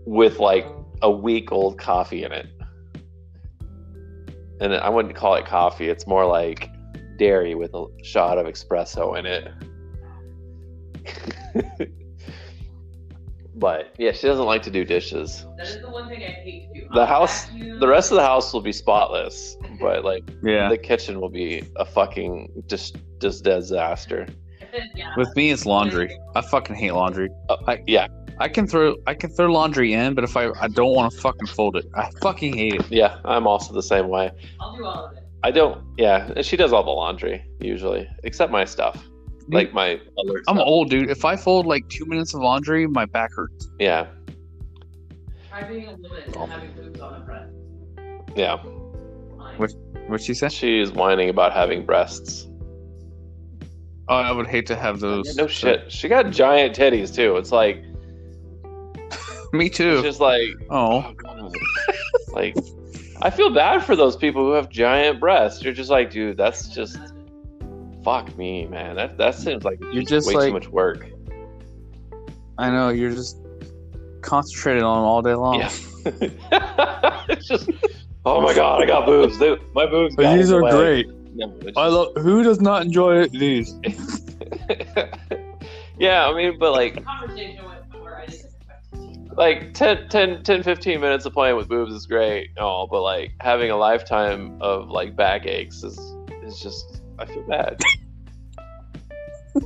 with 0.05 0.39
like 0.39 0.67
a 1.01 1.11
week 1.11 1.51
old 1.51 1.77
coffee 1.79 2.23
in 2.23 2.31
it. 2.31 2.47
And 4.59 4.73
I 4.73 4.89
wouldn't 4.89 5.15
call 5.15 5.35
it 5.35 5.45
coffee, 5.45 5.89
it's 5.89 6.07
more 6.07 6.25
like 6.25 6.69
dairy 7.17 7.55
with 7.55 7.73
a 7.73 7.85
shot 8.03 8.37
of 8.37 8.47
espresso 8.47 9.17
in 9.17 9.25
it. 9.25 9.51
but 13.55 13.93
yeah, 13.97 14.11
she 14.11 14.27
doesn't 14.27 14.45
like 14.45 14.61
to 14.63 14.71
do 14.71 14.83
dishes. 14.85 15.45
That 15.57 15.67
is 15.67 15.81
the 15.81 15.89
one 15.89 16.07
thing 16.09 16.23
I 16.23 16.27
hate 16.27 16.73
to 16.73 16.81
do. 16.81 16.87
The 16.93 16.99
I'll 17.01 17.05
house- 17.05 17.45
vacuum. 17.49 17.79
The 17.79 17.87
rest 17.87 18.11
of 18.11 18.17
the 18.17 18.23
house 18.23 18.53
will 18.53 18.61
be 18.61 18.71
spotless, 18.71 19.57
but 19.79 20.03
like 20.03 20.23
Yeah. 20.43 20.69
the 20.69 20.77
kitchen 20.77 21.19
will 21.21 21.29
be 21.29 21.63
a 21.75 21.85
fucking 21.85 22.63
just 22.67 22.97
just 23.19 23.43
disaster. 23.43 24.27
yeah. 24.95 25.13
With 25.17 25.35
me, 25.35 25.49
it's 25.51 25.65
laundry. 25.65 26.15
I 26.35 26.41
fucking 26.41 26.75
hate 26.75 26.91
laundry. 26.93 27.29
Uh, 27.49 27.77
yeah, 27.87 28.07
I 28.39 28.47
can 28.47 28.67
throw 28.67 28.95
I 29.07 29.13
can 29.13 29.29
throw 29.31 29.47
laundry 29.47 29.93
in, 29.93 30.13
but 30.13 30.23
if 30.23 30.37
I 30.37 30.51
I 30.59 30.67
don't 30.67 30.93
want 30.93 31.11
to 31.11 31.19
fucking 31.19 31.47
fold 31.47 31.75
it, 31.75 31.85
I 31.95 32.09
fucking 32.21 32.55
hate 32.55 32.75
it. 32.75 32.91
yeah, 32.91 33.19
I'm 33.25 33.47
also 33.47 33.73
the 33.73 33.81
same 33.83 34.09
way. 34.09 34.31
I'll 34.59 34.75
do 34.75 34.85
all 34.85 35.05
of 35.07 35.17
it. 35.17 35.23
I 35.43 35.51
don't. 35.51 35.83
Yeah, 35.97 36.41
she 36.41 36.57
does 36.57 36.73
all 36.73 36.83
the 36.83 36.91
laundry 36.91 37.43
usually, 37.59 38.07
except 38.23 38.51
my 38.51 38.65
stuff, 38.65 39.03
like 39.49 39.73
my 39.73 39.99
alert. 40.17 40.43
I'm 40.47 40.55
stuff. 40.57 40.67
old, 40.67 40.89
dude. 40.89 41.09
If 41.09 41.25
I 41.25 41.35
fold 41.35 41.65
like 41.65 41.87
two 41.89 42.05
minutes 42.05 42.33
of 42.33 42.41
laundry, 42.41 42.87
my 42.87 43.05
back 43.05 43.31
hurts. 43.33 43.69
Yeah, 43.79 44.07
Try 45.49 45.63
being 45.63 45.87
a 45.87 45.95
woman 45.95 46.23
and 46.25 46.37
oh. 46.37 46.45
having 46.45 46.71
boobs 46.73 46.99
on 46.99 47.19
the 47.19 47.25
front. 47.25 47.51
yeah. 48.35 48.57
Fine. 49.37 49.57
Which- 49.57 49.73
What'd 50.07 50.25
she 50.25 50.33
say? 50.33 50.47
She's 50.47 50.91
whining 50.91 51.29
about 51.29 51.51
having 51.51 51.85
breasts. 51.85 52.47
Oh, 54.07 54.15
I 54.15 54.31
would 54.31 54.47
hate 54.47 54.65
to 54.67 54.75
have 54.75 55.01
those. 55.01 55.35
No 55.35 55.47
shit. 55.47 55.91
She 55.91 56.07
got 56.07 56.29
giant 56.31 56.73
titties 56.77 57.13
too. 57.13 57.35
It's 57.35 57.51
like 57.51 57.83
Me 59.57 59.67
it's 59.67 59.77
too. 59.77 60.01
just 60.01 60.19
like 60.19 60.49
Oh, 60.69 61.05
oh 61.07 61.13
god. 61.13 61.53
like 62.33 62.55
I 63.21 63.29
feel 63.29 63.53
bad 63.53 63.83
for 63.83 63.95
those 63.95 64.15
people 64.15 64.43
who 64.45 64.51
have 64.53 64.69
giant 64.69 65.19
breasts. 65.19 65.63
You're 65.63 65.73
just 65.73 65.89
like, 65.89 66.11
dude, 66.11 66.37
that's 66.37 66.69
just 66.69 66.97
fuck 68.03 68.35
me, 68.37 68.65
man. 68.67 68.95
That 68.95 69.17
that 69.17 69.35
seems 69.35 69.63
like 69.63 69.79
You're 69.91 70.03
just 70.03 70.27
way 70.27 70.35
like- 70.35 70.47
too 70.47 70.53
much 70.53 70.67
work. 70.69 71.07
I 72.59 72.71
know. 72.71 72.89
You're 72.89 73.11
just 73.11 73.37
concentrated 74.21 74.83
on 74.83 74.97
'em 74.99 75.03
all 75.03 75.21
day 75.21 75.35
long. 75.35 75.59
Yeah. 75.59 75.71
it's 77.29 77.47
just 77.47 77.69
oh 78.25 78.41
my 78.41 78.53
god, 78.55 78.81
I 78.81 78.85
got 78.85 79.05
boobs. 79.05 79.37
They- 79.39 79.57
my 79.73 79.85
boobs. 79.85 80.15
got 80.15 80.35
These 80.37 80.51
are 80.51 80.63
way. 80.63 80.71
great. 80.71 81.07
No, 81.35 81.53
it's 81.61 81.77
I 81.77 81.87
love. 81.87 82.13
Who 82.17 82.43
does 82.43 82.59
not 82.61 82.83
enjoy 82.83 83.27
these? 83.27 83.75
yeah, 85.99 86.27
I 86.27 86.33
mean, 86.35 86.57
but 86.59 86.71
like, 86.71 87.03
like 89.37 89.73
10, 89.73 90.09
10, 90.09 90.43
10, 90.43 90.63
15 90.63 90.99
minutes 90.99 91.25
of 91.25 91.33
playing 91.33 91.55
with 91.55 91.67
boobs 91.69 91.93
is 91.93 92.05
great. 92.05 92.49
Oh, 92.57 92.87
but 92.89 93.01
like 93.01 93.31
having 93.39 93.71
a 93.71 93.77
lifetime 93.77 94.57
of 94.61 94.89
like 94.89 95.15
back 95.15 95.45
aches 95.45 95.83
is 95.83 95.97
is 96.43 96.59
just 96.59 97.01
I 97.19 97.25
feel 97.25 97.43
bad. 97.47 97.79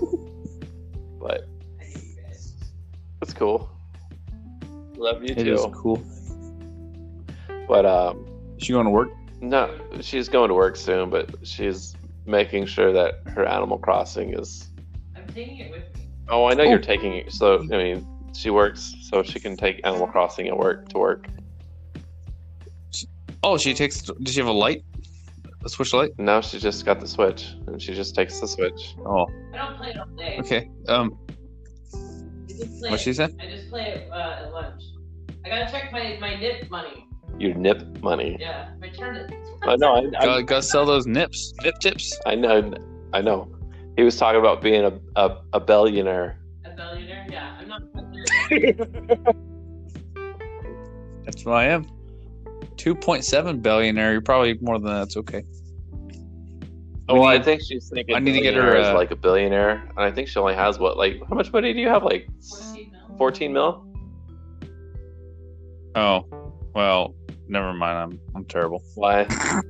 but 1.19 1.47
I 1.79 1.84
hate 1.84 2.03
you 2.03 2.21
guys. 2.23 2.53
it's 3.21 3.34
cool. 3.34 3.69
Love 4.97 5.23
you 5.23 5.34
It 5.36 5.47
is 5.47 5.62
too. 5.63 5.71
cool. 5.71 6.03
But 7.67 7.86
um, 7.86 8.25
Is 8.57 8.65
she 8.65 8.73
going 8.73 8.86
to 8.86 8.91
work? 8.91 9.10
no, 9.39 9.73
she's 10.01 10.29
going 10.29 10.49
to 10.49 10.53
work 10.53 10.75
soon, 10.75 11.10
but 11.10 11.34
she's 11.47 11.95
making 12.25 12.65
sure 12.67 12.91
that 12.93 13.15
her 13.34 13.45
Animal 13.45 13.79
Crossing 13.79 14.34
is. 14.38 14.69
I'm 15.15 15.25
taking 15.34 15.57
it 15.57 15.71
with 15.71 15.84
me. 15.97 16.07
Oh, 16.29 16.45
I 16.45 16.53
know 16.53 16.63
Oh. 16.63 16.69
you're 16.69 16.77
taking 16.79 17.13
it. 17.15 17.31
So 17.31 17.60
I 17.60 17.65
mean, 17.77 18.07
she 18.34 18.50
works, 18.50 18.94
so 19.02 19.24
she 19.24 19.39
can 19.39 19.56
take 19.58 19.82
Animal 19.84 20.08
Crossing 20.08 20.48
at 20.48 20.58
work 20.58 20.89
to 20.89 20.98
work. 20.98 21.28
Oh, 23.44 23.58
she 23.58 23.74
takes. 23.74 24.02
Does 24.02 24.34
she 24.34 24.39
have 24.39 24.48
a 24.50 24.52
light? 24.52 24.84
A 25.63 25.70
Switch 25.70 25.94
Lite? 25.94 26.17
Now 26.17 26.41
she 26.41 26.60
just 26.60 26.86
got 26.86 27.00
the 27.00 27.08
Switch, 27.08 27.54
and 27.67 27.82
she 27.82 27.94
just 27.94 28.15
takes 28.15 28.39
the 28.39 28.48
Switch. 28.48 28.96
Oh, 29.06 29.28
I 29.54 29.58
don't 29.58 29.78
play 29.78 29.89
it 29.89 29.98
all 29.98 30.06
day. 30.17 30.38
okay. 30.39 30.70
Um, 30.88 31.17
I 31.94 32.48
just 32.48 32.80
play 32.80 32.89
what 32.89 33.00
she 33.00 33.13
said? 33.13 33.36
I 33.39 33.46
just 33.48 33.70
play 33.70 33.84
it 33.88 34.12
uh, 34.12 34.46
at 34.46 34.54
lunch. 34.54 34.82
I 35.46 35.50
gotta 35.50 35.72
check 35.72 35.91
my, 35.91 36.17
my 36.20 36.39
nip 36.39 36.70
money. 36.70 37.08
Your 37.38 37.54
nip 37.56 37.84
money. 38.02 38.38
Yeah, 38.39 38.72
my 38.80 38.89
turn. 38.89 39.30
I 39.63 39.76
know. 39.76 39.94
I, 39.94 40.00
I, 40.00 40.26
Gotta, 40.26 40.44
gotta 40.44 40.63
sell 40.63 40.86
those 40.86 41.06
nips, 41.06 41.54
nip 41.63 41.76
tips. 41.80 42.17
I 42.26 42.36
know. 42.36 42.74
I 43.13 43.22
know. 43.22 43.52
He 43.98 44.04
was 44.04 44.17
talking 44.17 44.39
about 44.39 44.62
being 44.62 44.84
a 44.84 45.00
a, 45.15 45.30
a. 45.30 45.44
A 45.54 45.60
billionaire? 45.60 46.39
Yeah, 48.51 48.71
I'm 48.79 49.07
not. 49.07 49.35
That's 51.25 51.45
what 51.45 51.55
I 51.55 51.65
am. 51.65 51.85
Two 52.77 52.95
point 52.95 53.23
seven 53.25 53.59
billionaire. 53.61 54.11
You're 54.11 54.21
probably 54.21 54.57
more 54.61 54.77
than 54.79 54.87
that. 54.91 55.03
It's 55.03 55.17
okay. 55.17 55.43
Oh, 57.07 57.15
well, 57.15 57.25
I 57.25 57.37
need- 57.37 57.45
think 57.45 57.61
she's 57.63 57.89
thinking. 57.89 58.15
I 58.15 58.19
need 58.19 58.33
to 58.33 58.41
get 58.41 58.53
her, 58.55 58.61
billionaire 58.61 58.81
is 58.81 58.87
uh, 58.87 58.93
like 58.95 59.11
a 59.11 59.15
billionaire, 59.15 59.83
and 59.95 59.99
I 59.99 60.11
think 60.11 60.27
she 60.27 60.39
only 60.39 60.53
has 60.55 60.79
what, 60.79 60.97
like, 60.97 61.21
how 61.27 61.35
much 61.35 61.51
money 61.51 61.73
do 61.73 61.79
you 61.79 61.89
have? 61.89 62.03
Like, 62.03 62.27
14 62.41 62.91
mil? 62.91 63.17
fourteen 63.17 63.53
mil? 63.53 63.85
Oh, 65.95 66.25
well, 66.73 67.15
never 67.47 67.73
mind. 67.73 67.97
I'm 67.97 68.19
I'm 68.35 68.45
terrible. 68.45 68.81
Why? 68.95 69.25
I 69.29 69.61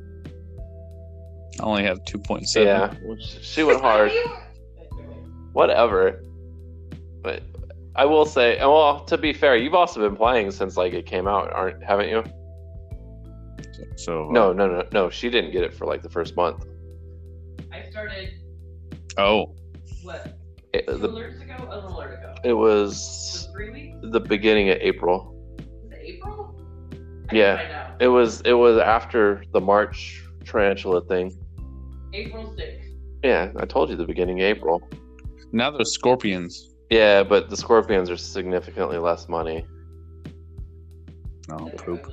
only 1.63 1.83
have 1.83 2.03
two 2.05 2.19
point 2.19 2.47
seven. 2.47 2.67
Yeah, 2.67 2.93
well, 3.03 3.17
sh- 3.19 3.37
she 3.41 3.63
went 3.63 3.81
hard. 3.81 4.11
Whatever. 5.53 6.23
But 7.23 7.43
I 7.95 8.05
will 8.05 8.25
say, 8.25 8.57
and 8.57 8.69
well, 8.69 9.03
to 9.05 9.17
be 9.17 9.33
fair, 9.33 9.55
you've 9.57 9.73
also 9.73 9.99
been 10.07 10.15
playing 10.15 10.51
since 10.51 10.77
like 10.77 10.93
it 10.93 11.05
came 11.05 11.27
out, 11.27 11.51
aren't? 11.53 11.83
Haven't 11.83 12.09
you? 12.09 12.23
So 13.97 14.27
uh, 14.29 14.31
No, 14.31 14.53
no, 14.53 14.67
no, 14.67 14.83
no. 14.93 15.09
She 15.09 15.29
didn't 15.29 15.51
get 15.51 15.63
it 15.63 15.73
for 15.73 15.85
like 15.85 16.01
the 16.01 16.09
first 16.09 16.35
month. 16.35 16.65
I 17.71 17.89
started, 17.89 18.29
Oh, 19.17 19.53
what, 20.03 20.37
It, 20.73 20.87
two 20.87 20.97
the, 20.99 21.09
alerts 21.09 21.41
ago? 21.43 21.67
A 21.69 21.75
little 21.75 21.97
alert 21.97 22.19
ago. 22.19 22.33
it 22.43 22.49
So 22.49 22.55
was 22.55 23.49
three 23.53 23.71
weeks? 23.71 23.97
the 24.03 24.19
beginning 24.19 24.69
of 24.69 24.77
April. 24.79 25.35
Was 25.83 25.91
it 25.91 25.99
April? 26.01 26.55
I 27.29 27.35
Yeah. 27.35 27.57
can. 27.67 27.95
It 27.99 28.07
was 28.07 28.41
it 28.41 28.53
was 28.53 28.77
after 28.77 29.43
the 29.51 29.59
March 29.61 30.23
tarantula 30.45 31.01
thing. 31.05 31.31
April 32.13 32.45
6th. 32.57 32.77
Yeah, 33.23 33.51
I 33.57 33.65
told 33.65 33.89
you 33.89 33.95
the 33.95 34.05
beginning 34.05 34.39
of 34.41 34.45
April. 34.45 34.81
now 35.51 35.69
there's 35.71 35.93
scorpions. 35.93 36.69
Yeah, 36.91 37.23
but 37.23 37.49
the 37.49 37.55
scorpions 37.55 38.09
are 38.09 38.17
significantly 38.17 38.97
less 38.97 39.29
money. 39.29 39.65
Oh, 41.49 41.69
poop. 41.77 42.05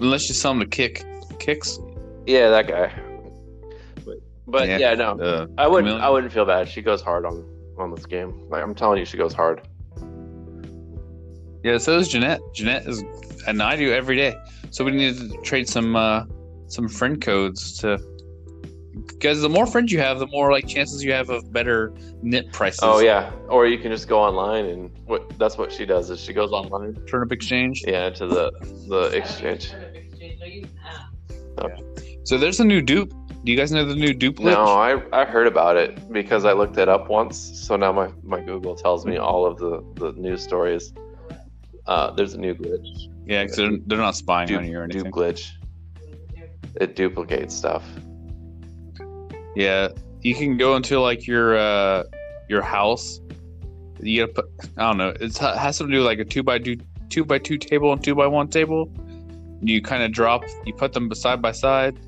Unless 0.00 0.28
you 0.28 0.34
sell 0.34 0.52
them 0.52 0.60
to 0.60 0.66
kick 0.66 1.02
kicks. 1.38 1.78
Yeah, 2.26 2.50
that 2.50 2.68
guy. 2.68 2.92
But, 4.04 4.18
but 4.46 4.68
Yeah. 4.68 4.76
yeah, 4.78 4.94
no, 4.94 5.18
Uh, 5.18 5.46
I 5.56 5.66
wouldn't. 5.66 5.88
Chameleon. 5.88 6.00
I 6.02 6.10
wouldn't 6.10 6.30
feel 6.32 6.44
bad. 6.44 6.68
She 6.68 6.82
goes 6.82 7.00
hard 7.00 7.24
on 7.24 7.42
on 7.78 7.90
this 7.94 8.04
game. 8.04 8.48
Like 8.50 8.62
I'm 8.62 8.74
telling 8.74 8.98
you, 8.98 9.06
she 9.06 9.16
goes 9.16 9.32
hard. 9.32 9.66
yeah. 11.64 11.78
So 11.78 11.98
is 11.98 12.08
Jeanette. 12.08 12.40
Jeanette 12.52 12.86
is, 12.86 13.02
and 13.48 13.62
I 13.62 13.76
do 13.76 13.92
every 13.92 14.16
day. 14.16 14.34
So 14.70 14.84
we 14.84 14.90
need 14.92 15.16
to 15.18 15.28
trade 15.42 15.68
some 15.70 15.96
uh 15.96 16.24
some 16.68 16.86
friend 16.88 17.18
codes 17.20 17.78
to. 17.78 17.98
Because 19.08 19.40
the 19.40 19.48
more 19.48 19.66
friends 19.66 19.90
you 19.92 19.98
have, 20.00 20.18
the 20.18 20.26
more 20.26 20.52
like 20.52 20.66
chances 20.66 21.02
you 21.02 21.12
have 21.12 21.30
of 21.30 21.52
better 21.52 21.92
knit 22.22 22.52
prices. 22.52 22.80
Oh 22.82 22.98
yeah, 23.00 23.32
or 23.48 23.66
you 23.66 23.78
can 23.78 23.90
just 23.90 24.08
go 24.08 24.18
online 24.20 24.66
and 24.66 24.90
what? 25.06 25.38
That's 25.38 25.56
what 25.56 25.72
she 25.72 25.86
does. 25.86 26.10
Is 26.10 26.20
she 26.20 26.32
goes 26.32 26.52
online? 26.52 26.94
Turnip 27.06 27.32
exchange. 27.32 27.82
Yeah, 27.86 28.10
to 28.10 28.26
the 28.26 28.50
the 28.88 28.98
I 28.98 29.02
don't 29.02 29.14
use 29.14 29.14
exchange. 29.14 29.70
Turnip 29.70 29.94
exchange. 29.96 30.40
I 30.42 30.46
use 30.46 30.66
an 31.58 31.70
app. 31.70 31.78
So 32.24 32.36
there's 32.36 32.60
a 32.60 32.64
new 32.64 32.82
dupe 32.82 33.12
Do 33.46 33.52
you 33.52 33.56
guys 33.56 33.70
know 33.70 33.84
the 33.84 33.94
new 33.94 34.12
dupe? 34.12 34.40
No, 34.40 34.64
I, 34.64 35.00
I 35.12 35.24
heard 35.24 35.46
about 35.46 35.76
it 35.76 36.12
because 36.12 36.44
I 36.44 36.52
looked 36.52 36.76
it 36.78 36.88
up 36.88 37.08
once. 37.08 37.36
So 37.38 37.76
now 37.76 37.92
my, 37.92 38.10
my 38.24 38.40
Google 38.40 38.74
tells 38.74 39.06
me 39.06 39.18
all 39.18 39.46
of 39.46 39.56
the, 39.58 39.84
the 39.94 40.10
news 40.20 40.42
stories. 40.42 40.92
Uh, 41.86 42.10
there's 42.10 42.34
a 42.34 42.38
new 42.38 42.56
glitch. 42.56 43.06
Yeah, 43.24 43.44
because 43.44 43.56
they're, 43.56 43.70
they're 43.86 43.98
not 43.98 44.16
spying 44.16 44.48
Dupe, 44.48 44.58
on 44.58 44.66
you 44.66 44.80
or 44.80 44.88
dupe 44.88 45.06
anything. 45.06 45.12
glitch. 45.12 45.52
It 46.80 46.96
duplicates 46.96 47.54
stuff. 47.54 47.84
Yeah, 49.56 49.88
you 50.20 50.34
can 50.34 50.56
go 50.58 50.76
into 50.76 51.00
like 51.00 51.26
your 51.26 51.56
uh 51.56 52.04
your 52.48 52.62
house. 52.62 53.20
You 54.00 54.26
gotta 54.26 54.42
put. 54.42 54.70
I 54.76 54.82
don't 54.82 54.98
know. 54.98 55.14
It's, 55.18 55.40
it 55.40 55.56
has 55.56 55.78
to 55.78 55.88
do 55.88 56.02
like 56.02 56.18
a 56.18 56.24
two 56.24 56.42
by 56.42 56.58
two 56.58 56.76
two 57.08 57.24
by 57.24 57.38
two 57.38 57.56
table 57.56 57.92
and 57.92 58.04
two 58.04 58.14
by 58.14 58.26
one 58.26 58.48
table. 58.48 58.92
You 59.62 59.80
kind 59.80 60.02
of 60.02 60.12
drop. 60.12 60.44
You 60.66 60.74
put 60.74 60.92
them 60.92 61.12
side 61.14 61.40
by 61.40 61.52
side. 61.52 61.98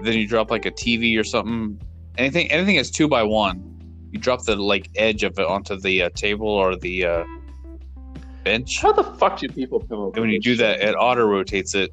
Then 0.00 0.14
you 0.14 0.28
drop 0.28 0.50
like 0.50 0.66
a 0.66 0.70
TV 0.70 1.18
or 1.18 1.24
something. 1.24 1.80
Anything 2.18 2.50
anything 2.52 2.76
that's 2.76 2.90
two 2.90 3.08
by 3.08 3.22
one. 3.22 3.64
You 4.12 4.20
drop 4.20 4.44
the 4.44 4.56
like 4.56 4.90
edge 4.96 5.22
of 5.22 5.38
it 5.38 5.46
onto 5.46 5.80
the 5.80 6.02
uh, 6.02 6.10
table 6.14 6.48
or 6.48 6.76
the 6.76 7.06
uh, 7.06 7.24
bench. 8.44 8.80
How 8.80 8.92
the 8.92 9.04
fuck 9.04 9.38
do 9.38 9.48
people 9.48 9.80
come 9.80 10.00
up 10.00 10.14
And 10.14 10.22
when 10.22 10.30
you 10.30 10.40
do 10.40 10.56
that, 10.56 10.80
it 10.80 10.94
auto 10.94 11.26
rotates 11.26 11.74
it. 11.74 11.90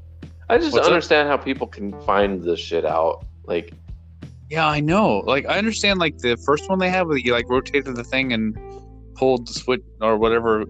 I 0.49 0.57
just 0.57 0.73
What's 0.73 0.75
don't 0.75 0.85
up? 0.85 0.91
understand 0.91 1.29
how 1.29 1.37
people 1.37 1.67
can 1.67 1.99
find 2.01 2.43
this 2.43 2.59
shit 2.59 2.85
out. 2.85 3.25
Like, 3.45 3.73
Yeah, 4.49 4.67
I 4.67 4.79
know. 4.79 5.19
Like 5.19 5.45
I 5.47 5.57
understand 5.57 5.99
like 5.99 6.17
the 6.19 6.37
first 6.45 6.69
one 6.69 6.79
they 6.79 6.89
had 6.89 7.07
where 7.07 7.17
you 7.17 7.33
like 7.33 7.49
rotated 7.49 7.95
the 7.95 8.03
thing 8.03 8.33
and 8.33 8.55
pulled 9.15 9.47
the 9.47 9.53
switch 9.53 9.81
or 10.01 10.17
whatever. 10.17 10.65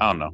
I 0.00 0.08
don't 0.10 0.18
know. 0.18 0.30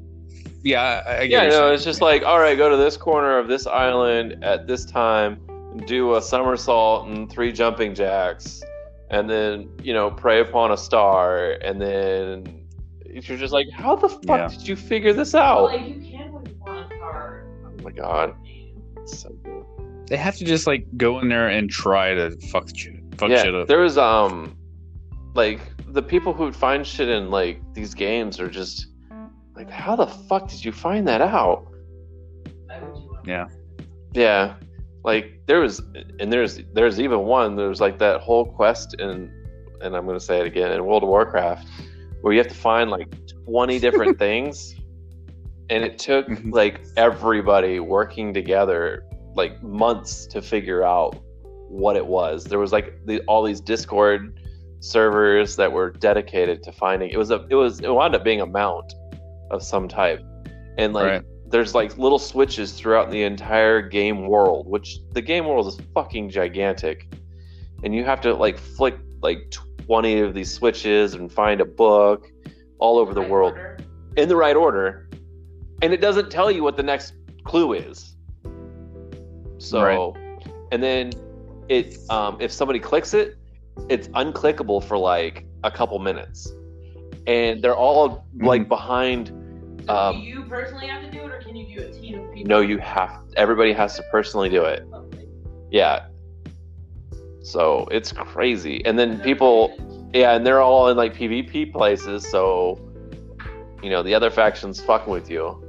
Yeah, 0.62 1.02
I, 1.07 1.18
I 1.18 1.26
get 1.26 1.31
yeah, 1.31 1.42
you're 1.44 1.52
no, 1.52 1.72
it's 1.72 1.85
just 1.85 2.00
like, 2.02 2.24
all 2.24 2.38
right, 2.40 2.57
go 2.59 2.68
to 2.68 2.76
this 2.76 2.96
corner 2.96 3.38
of 3.38 3.48
this 3.48 3.66
island 3.66 4.42
at 4.44 4.66
this 4.66 4.85
time, 4.85 5.40
do 5.87 6.16
a 6.16 6.22
somersault 6.22 7.09
and 7.09 7.31
three 7.31 7.52
jumping 7.52 7.94
jacks, 7.94 8.61
and 9.11 9.31
then 9.31 9.70
you 9.83 9.92
know 9.94 10.11
prey 10.11 10.40
upon 10.40 10.72
a 10.72 10.76
star, 10.76 11.52
and 11.62 11.81
then 11.81 12.66
you're 13.07 13.38
just 13.38 13.52
like, 13.52 13.68
how 13.70 13.96
the 13.96 14.09
fuck 14.09 14.24
Yeah. 14.26 14.48
did 14.48 14.66
you 14.68 14.76
figure 14.76 15.12
this 15.12 15.35
out? 15.35 15.64
Like 15.64 15.88
you 15.88 15.94
can 16.02 16.33
when 16.33 16.44
you 16.46 16.57
want 16.61 16.92
a 16.92 16.98
car. 16.98 17.44
oh 17.64 17.83
my 17.83 17.92
god, 17.92 18.35
so 19.07 19.31
good. 19.44 19.64
They 20.09 20.16
have 20.16 20.37
to 20.37 20.44
just 20.44 20.66
like 20.66 20.87
go 20.97 21.21
in 21.21 21.29
there 21.29 21.49
and 21.49 21.71
try 21.71 22.14
to 22.14 22.31
fuck 22.51 22.68
shit, 22.75 22.94
fuck 23.18 23.31
shit 23.31 23.53
yeah, 23.53 23.61
up. 23.61 23.68
there 23.68 23.81
was 23.81 23.99
um, 23.99 24.57
like 25.35 25.61
the 25.92 26.03
people 26.03 26.33
who 26.33 26.53
find 26.53 26.87
shit 26.87 27.09
in 27.09 27.31
like 27.31 27.61
these 27.75 27.94
games 27.94 28.40
are 28.40 28.49
just 28.49 28.87
like, 29.55 29.71
how 29.71 29.97
the 29.97 30.07
fuck 30.07 30.49
did 30.49 30.64
you 30.64 30.73
find 30.73 31.07
that 31.09 31.21
out? 31.21 31.66
Why 32.66 32.81
would 32.81 32.97
you 32.97 33.11
want 33.12 33.27
Yeah. 33.27 33.47
Yeah, 34.14 34.55
like 35.05 35.40
there 35.47 35.61
was, 35.61 35.81
and 36.18 36.33
there's 36.33 36.61
there's 36.73 36.99
even 36.99 37.21
one. 37.21 37.57
There's 37.57 37.81
like 37.81 37.99
that 37.99 38.21
whole 38.23 38.47
quest 38.47 38.94
in, 38.99 39.31
and 39.83 39.94
I'm 39.97 40.07
gonna 40.07 40.18
say 40.18 40.40
it 40.40 40.47
again 40.47 40.73
in 40.73 40.85
World 40.85 41.03
of 41.03 41.09
Warcraft, 41.11 41.68
where 42.23 42.33
you 42.33 42.38
have 42.38 42.49
to 42.49 42.55
find 42.55 42.90
like 42.90 43.09
20 43.44 43.79
different 43.87 44.18
things, 44.18 44.75
and 45.68 45.85
it 45.85 45.99
took 45.99 46.27
Mhm. 46.27 46.53
like 46.55 46.81
everybody 46.97 47.81
working 47.81 48.33
together 48.33 49.05
like 49.38 49.62
months 49.62 50.27
to 50.27 50.42
figure 50.42 50.83
out 50.85 51.12
what 51.70 51.96
it 51.96 52.07
was. 52.07 52.44
There 52.44 52.59
was 52.59 52.72
like 52.72 52.87
the, 53.07 53.20
all 53.29 53.42
these 53.42 53.61
Discord 53.61 54.20
servers 54.81 55.57
that 55.57 55.70
were 55.72 55.90
dedicated 55.90 56.62
to 56.64 56.72
finding. 56.72 57.11
It 57.11 57.18
was 57.18 57.31
a 57.31 57.46
it 57.48 57.55
was 57.55 57.81
it 57.81 57.88
wound 57.88 58.14
up 58.14 58.24
being 58.24 58.40
a 58.42 58.46
mount 58.46 58.92
of 59.51 59.62
some 59.62 59.88
type, 59.88 60.20
and 60.77 60.92
like 60.92 61.07
Right. 61.07 61.22
there's 61.48 61.74
like 61.74 61.96
little 61.96 62.18
switches 62.18 62.72
throughout 62.72 63.11
the 63.11 63.22
entire 63.22 63.81
game 63.81 64.27
world, 64.27 64.66
which 64.68 64.98
the 65.12 65.22
game 65.22 65.46
world 65.46 65.66
is 65.66 65.79
fucking 65.94 66.31
gigantic. 66.31 67.07
And 67.85 67.94
you 67.94 68.05
have 68.05 68.20
to 68.22 68.35
like 68.35 68.59
flick 68.59 68.96
like 69.22 69.51
20 69.87 70.20
of 70.20 70.35
these 70.35 70.53
switches 70.53 71.14
and 71.14 71.33
find 71.33 71.61
a 71.61 71.64
book 71.64 72.27
all 72.79 72.98
over 72.98 73.14
the 73.14 73.20
Right 73.20 73.31
world 73.31 73.53
order? 73.53 73.79
in 74.16 74.29
the 74.29 74.37
right 74.37 74.57
order. 74.57 75.09
And 75.83 75.92
it 75.92 76.01
doesn't 76.01 76.29
tell 76.31 76.51
you 76.51 76.62
what 76.64 76.77
the 76.77 76.83
next 76.83 77.14
clue 77.44 77.72
is. 77.74 78.16
So, 79.59 79.83
Right. 79.83 80.47
and 80.73 80.83
then 80.83 81.12
it, 81.68 81.99
um, 82.11 82.37
if 82.40 82.51
somebody 82.53 82.79
clicks 82.79 83.14
it, 83.14 83.37
it's 83.88 84.09
unclickable 84.09 84.83
for 84.83 84.97
like 84.99 85.44
a 85.64 85.71
couple 85.71 85.99
minutes. 85.99 86.51
And 87.27 87.62
they're 87.62 87.77
all 87.77 88.25
like 88.40 88.68
behind 88.68 89.29
So 89.87 89.94
Um, 89.94 90.16
do 90.16 90.23
you 90.23 90.42
personally 90.44 90.87
have 90.87 91.03
to 91.05 91.11
do 91.11 91.25
it, 91.25 91.31
or 91.31 91.38
can 91.38 91.57
you 91.57 91.77
do 91.77 91.83
a 91.83 91.90
team 91.92 92.21
of 92.21 92.33
people? 92.33 92.49
No, 92.49 92.61
you 92.61 92.79
have. 92.79 93.21
Everybody 93.37 93.73
has 93.73 93.97
to 93.97 94.03
personally 94.11 94.49
do 94.49 94.64
it. 94.64 94.87
Lovely. 94.88 95.27
Yeah. 95.71 96.07
So 97.42 97.88
it's 97.90 98.12
crazy, 98.12 98.85
and 98.85 98.99
then 98.99 99.21
people, 99.21 99.73
yeah, 100.12 100.35
and 100.35 100.47
they're 100.47 100.61
all 100.61 100.88
in 100.88 100.97
like 100.97 101.14
PvP 101.14 101.73
places. 101.73 102.29
So, 102.31 102.79
you 103.83 103.88
know, 103.88 104.03
the 104.03 104.14
other 104.14 104.31
factions 104.31 104.81
fucking 104.81 105.11
with 105.12 105.31
you, 105.31 105.62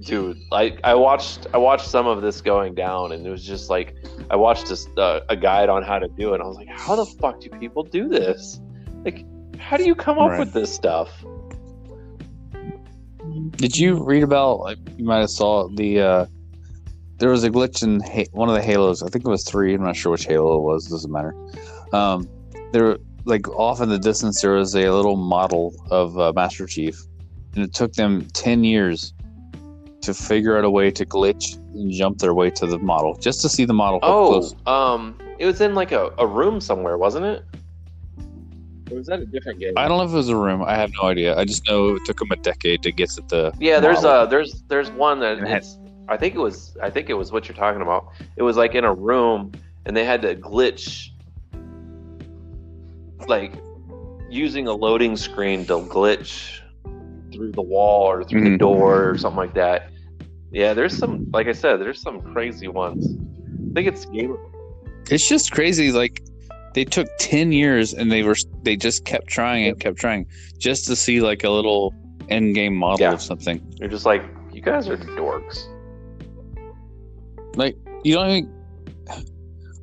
dude. 0.00 0.38
Like 0.50 0.80
I 0.84 0.94
watched, 0.94 1.46
I 1.54 1.58
watched 1.58 1.86
some 1.86 2.06
of 2.06 2.22
this 2.22 2.40
going 2.40 2.74
down, 2.74 3.12
and 3.12 3.26
it 3.26 3.30
was 3.30 3.44
just 3.44 3.70
like 3.70 3.94
I 4.30 4.36
watched 4.36 4.68
this 4.68 4.86
uh, 4.96 5.20
a 5.28 5.36
guide 5.36 5.68
on 5.68 5.82
how 5.82 5.98
to 5.98 6.08
do 6.08 6.30
it. 6.32 6.34
And 6.34 6.42
I 6.42 6.46
was 6.46 6.56
like, 6.56 6.68
how 6.68 6.96
the 6.96 7.06
fuck 7.06 7.40
do 7.40 7.48
people 7.50 7.82
do 7.82 8.08
this? 8.08 8.60
Like, 9.04 9.24
how 9.58 9.76
do 9.76 9.84
you 9.84 9.94
come 9.94 10.18
up 10.18 10.30
Right. 10.30 10.40
with 10.40 10.52
this 10.52 10.72
stuff? 10.74 11.10
Did 13.52 13.76
you 13.76 14.02
read 14.02 14.22
about? 14.22 14.60
Like, 14.60 14.78
you 14.96 15.04
might 15.04 15.18
have 15.20 15.30
saw 15.30 15.68
the. 15.68 16.00
uh 16.00 16.26
There 17.18 17.30
was 17.30 17.44
a 17.44 17.50
glitch 17.50 17.82
in 17.82 18.00
ha- 18.00 18.26
one 18.32 18.48
of 18.48 18.54
the 18.54 18.62
Halos. 18.62 19.02
I 19.02 19.08
think 19.08 19.24
it 19.24 19.28
was 19.30 19.44
three. 19.44 19.74
I'm 19.74 19.82
not 19.82 19.96
sure 19.96 20.12
which 20.12 20.26
Halo 20.26 20.58
it 20.58 20.62
was. 20.62 20.86
Doesn't 20.88 21.10
matter. 21.10 21.34
Um, 21.92 22.28
there, 22.72 22.98
like 23.24 23.48
off 23.48 23.80
in 23.80 23.88
the 23.88 23.98
distance, 23.98 24.40
there 24.42 24.52
was 24.52 24.74
a 24.74 24.90
little 24.90 25.16
model 25.16 25.74
of 25.90 26.18
uh, 26.18 26.32
Master 26.34 26.66
Chief, 26.66 27.00
and 27.54 27.64
it 27.64 27.72
took 27.74 27.92
them 27.94 28.26
ten 28.32 28.64
years 28.64 29.12
to 30.06 30.14
figure 30.14 30.56
out 30.56 30.64
a 30.64 30.70
way 30.70 30.90
to 30.90 31.04
glitch 31.04 31.56
and 31.74 31.90
jump 31.90 32.18
their 32.18 32.34
way 32.34 32.50
to 32.50 32.66
the 32.66 32.78
model, 32.78 33.14
just 33.16 33.40
to 33.42 33.48
see 33.48 33.64
the 33.64 33.74
model. 33.74 33.98
up 34.02 34.08
Oh, 34.10 34.28
close. 34.28 34.54
um, 34.66 35.18
it 35.38 35.46
was 35.46 35.60
in 35.60 35.74
like 35.74 35.92
a, 35.92 36.12
a 36.18 36.26
room 36.26 36.60
somewhere, 36.60 36.96
wasn't 36.98 37.26
it? 37.26 37.44
Or 38.90 38.96
was 38.98 39.06
that 39.08 39.20
a 39.20 39.26
different 39.26 39.58
game? 39.58 39.74
I 39.76 39.88
don't 39.88 39.98
know 39.98 40.04
if 40.04 40.10
it 40.12 40.14
was 40.16 40.28
a 40.28 40.36
room. 40.36 40.62
I 40.62 40.76
have 40.76 40.90
no 41.02 41.08
idea. 41.08 41.36
I 41.36 41.44
just 41.44 41.66
know 41.68 41.96
it 41.96 42.04
took 42.04 42.18
them 42.18 42.30
a 42.30 42.36
decade 42.36 42.82
to 42.84 42.92
get 42.92 43.10
to 43.10 43.22
the. 43.28 43.52
Yeah, 43.58 43.80
there's 43.80 44.02
model. 44.02 44.10
uh 44.10 44.26
there's 44.26 44.62
there's 44.68 44.90
one 44.92 45.18
that 45.20 45.38
And 45.38 45.46
had- 45.48 45.58
it's, 45.58 45.78
I 46.08 46.16
think 46.16 46.36
it 46.36 46.38
was 46.38 46.76
I 46.82 46.88
think 46.88 47.10
it 47.10 47.14
was 47.14 47.32
what 47.32 47.48
you're 47.48 47.56
talking 47.56 47.82
about. 47.82 48.12
It 48.36 48.42
was 48.44 48.56
like 48.56 48.74
in 48.76 48.84
a 48.84 48.94
room 48.94 49.50
and 49.86 49.96
they 49.96 50.04
had 50.04 50.22
to 50.22 50.36
glitch 50.36 51.08
like 53.26 53.54
using 54.30 54.68
a 54.68 54.72
loading 54.72 55.16
screen 55.16 55.64
to 55.66 55.74
glitch 55.80 56.60
through 57.32 57.52
the 57.52 57.62
wall 57.62 58.04
or 58.04 58.22
through 58.24 58.42
the 58.44 58.50
Mhm. 58.50 58.58
door 58.58 59.08
or 59.10 59.18
something 59.18 59.36
like 59.36 59.54
that. 59.54 59.90
Yeah, 60.56 60.72
there's 60.72 60.96
some 60.96 61.30
like 61.34 61.48
I 61.48 61.52
said, 61.52 61.76
there's 61.82 62.00
some 62.00 62.22
crazy 62.32 62.66
ones. 62.66 63.06
I 63.70 63.74
think 63.74 63.88
it's 63.88 64.06
game 64.06 64.38
It's 65.10 65.28
just 65.28 65.52
crazy. 65.52 65.92
Like 65.92 66.22
they 66.72 66.82
took 66.86 67.08
ten 67.18 67.52
years 67.52 67.92
and 67.92 68.10
they 68.10 68.22
were 68.22 68.36
they 68.62 68.74
just 68.74 69.04
kept 69.04 69.26
trying 69.26 69.66
and 69.66 69.78
kept 69.78 69.98
trying 69.98 70.26
just 70.56 70.86
to 70.86 70.96
see 70.96 71.20
like 71.20 71.44
a 71.44 71.50
little 71.50 71.94
end 72.30 72.54
game 72.54 72.74
model 72.74 73.00
Yeah. 73.00 73.12
of 73.12 73.20
something. 73.20 73.60
you're 73.78 73.90
just 73.90 74.06
like, 74.06 74.24
you 74.50 74.62
guys 74.62 74.88
are 74.88 74.96
dorks. 74.96 75.66
Like 77.54 77.76
you 78.02 78.14
don't 78.14 78.30
even. 78.30 78.52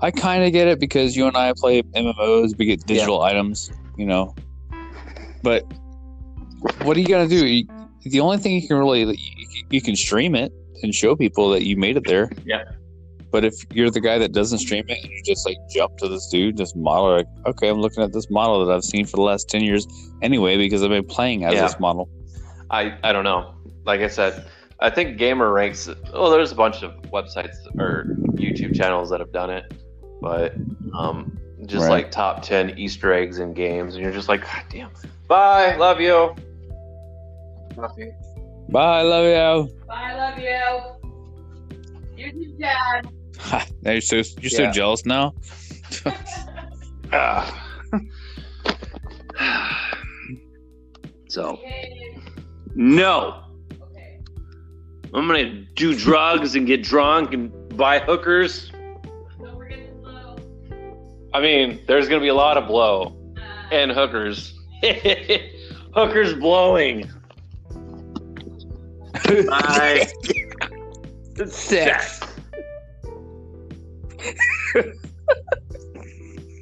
I 0.02 0.10
kind 0.10 0.44
of 0.44 0.52
get 0.54 0.68
it 0.68 0.80
because 0.80 1.16
you 1.16 1.28
and 1.28 1.38
I 1.38 1.54
play 1.56 1.84
MMOs. 1.84 2.58
We 2.58 2.66
get 2.66 2.84
digital 2.88 3.22
items, 3.22 3.72
you 3.96 4.08
know. 4.08 4.34
But 5.44 5.72
what 6.82 6.98
are 6.98 7.00
you 7.00 7.06
gonna 7.08 7.28
do? 7.28 7.46
You, 7.46 7.68
the 8.06 8.22
only 8.22 8.40
thing 8.40 8.60
you 8.60 8.68
can 8.68 8.78
really 8.78 9.02
you, 9.04 9.64
you 9.70 9.80
can 9.80 9.96
stream 9.96 10.34
it 10.34 10.52
and 10.82 10.94
show 10.94 11.16
people 11.16 11.50
that 11.52 11.64
you 11.64 11.78
made 11.78 11.98
it 11.98 12.04
there. 12.06 12.30
Yeah. 12.46 12.64
But 13.32 13.44
if 13.46 13.56
you're 13.72 13.90
the 13.90 14.00
guy 14.02 14.18
that 14.20 14.32
doesn't 14.32 14.60
stream 14.60 14.86
it 14.88 15.00
and 15.04 15.12
you 15.12 15.22
just 15.26 15.46
like 15.46 15.58
jump 15.72 15.98
to 15.98 16.08
this 16.08 16.28
dude, 16.28 16.56
this 16.58 16.76
model, 16.76 17.14
like 17.18 17.26
okay, 17.48 17.70
I'm 17.70 17.80
looking 17.82 18.04
at 18.04 18.14
this 18.14 18.30
model 18.30 18.64
that 18.66 18.74
I've 18.74 18.84
seen 18.84 19.06
for 19.06 19.18
the 19.18 19.24
last 19.24 19.50
ten 19.50 19.64
years 19.64 19.88
anyway 20.22 20.58
because 20.58 20.84
I've 20.84 20.90
been 20.90 21.06
playing 21.06 21.44
as 21.46 21.54
Yeah. 21.54 21.64
this 21.64 21.80
model. 21.80 22.10
I 22.70 22.96
I 23.04 23.12
don't 23.12 23.24
know. 23.24 23.56
Like 23.86 24.02
I 24.02 24.08
said, 24.08 24.46
I 24.80 24.90
think 24.90 25.18
GameRanx. 25.20 25.96
oh, 26.14 26.30
there's 26.32 26.52
a 26.52 26.56
bunch 26.56 26.84
of 26.84 26.92
websites 27.12 27.56
or 27.80 28.06
YouTube 28.34 28.76
channels 28.76 29.10
that 29.10 29.20
have 29.20 29.32
done 29.32 29.50
it, 29.50 29.74
but 30.22 30.54
um, 30.98 31.38
just 31.66 31.84
Right. 31.84 31.90
like 32.04 32.12
top 32.12 32.44
ten 32.44 32.78
Easter 32.78 33.12
eggs 33.14 33.40
in 33.40 33.54
games, 33.54 33.96
and 33.96 34.04
you're 34.04 34.14
just 34.14 34.30
like, 34.30 34.42
God 34.42 34.64
damn. 34.70 34.90
Bye, 35.28 35.76
love 35.78 36.00
you. 36.00 36.36
love 37.78 37.98
you. 37.98 38.14
Bye, 38.70 39.02
love 39.02 39.26
you. 39.26 39.76
Bye, 39.88 40.14
love 40.16 40.40
you. 40.40 42.24
You 42.26 42.32
too, 42.32 42.56
Dad. 42.60 43.08
now 43.82 43.92
you're 43.92 44.02
so 44.02 44.18
you're 44.18 44.26
Yeah. 44.42 44.50
so 44.50 44.72
jealous 44.72 45.06
now. 45.06 45.34
Ah. 47.16 47.70
so 51.30 51.50
Okay. 51.52 52.18
no, 52.74 53.44
Okay. 53.80 54.20
I'm 55.14 55.28
gonna 55.28 55.62
do 55.76 55.94
drugs 55.96 56.56
and 56.56 56.66
get 56.66 56.82
drunk 56.82 57.34
and 57.36 57.52
buy 57.78 58.00
hookers. 58.00 58.72
Don't 59.40 59.56
forget 59.58 59.80
to 59.94 60.02
slow. 60.02 60.36
I 61.36 61.40
mean, 61.40 61.82
there's 61.88 62.08
gonna 62.10 62.22
be 62.22 62.30
a 62.30 62.34
lot 62.34 62.58
of 62.58 62.68
blow 62.68 63.16
Uh, 63.38 63.42
and 63.72 63.92
hookers. 63.92 64.56
hookers 65.94 66.34
blowing. 66.34 67.08
Bye. 69.48 70.08
Sex. 71.48 72.20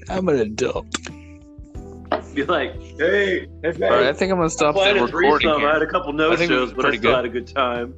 I'm 0.10 0.28
an 0.30 0.40
adult. 0.40 0.88
Be 2.34 2.44
like, 2.46 2.74
hey, 2.98 3.48
hey, 3.62 3.74
All 3.84 3.90
right, 3.90 4.08
I 4.08 4.14
think 4.14 4.32
I'm 4.32 4.38
gonna 4.38 4.50
stop 4.50 4.76
playing 4.76 4.96
the 4.98 5.04
recording 5.06 5.50
threesome. 5.50 5.58
I 5.58 5.60
here. 5.60 5.74
had 5.74 5.82
a 5.82 5.88
couple 5.88 6.14
no 6.14 6.32
I 6.32 6.36
shows, 6.38 6.50
was 6.50 6.74
but 6.74 6.86
I 6.86 6.90
still 6.92 7.02
good. 7.02 7.16
had 7.16 7.26
a 7.26 7.30
good 7.30 7.48
time. 7.48 7.94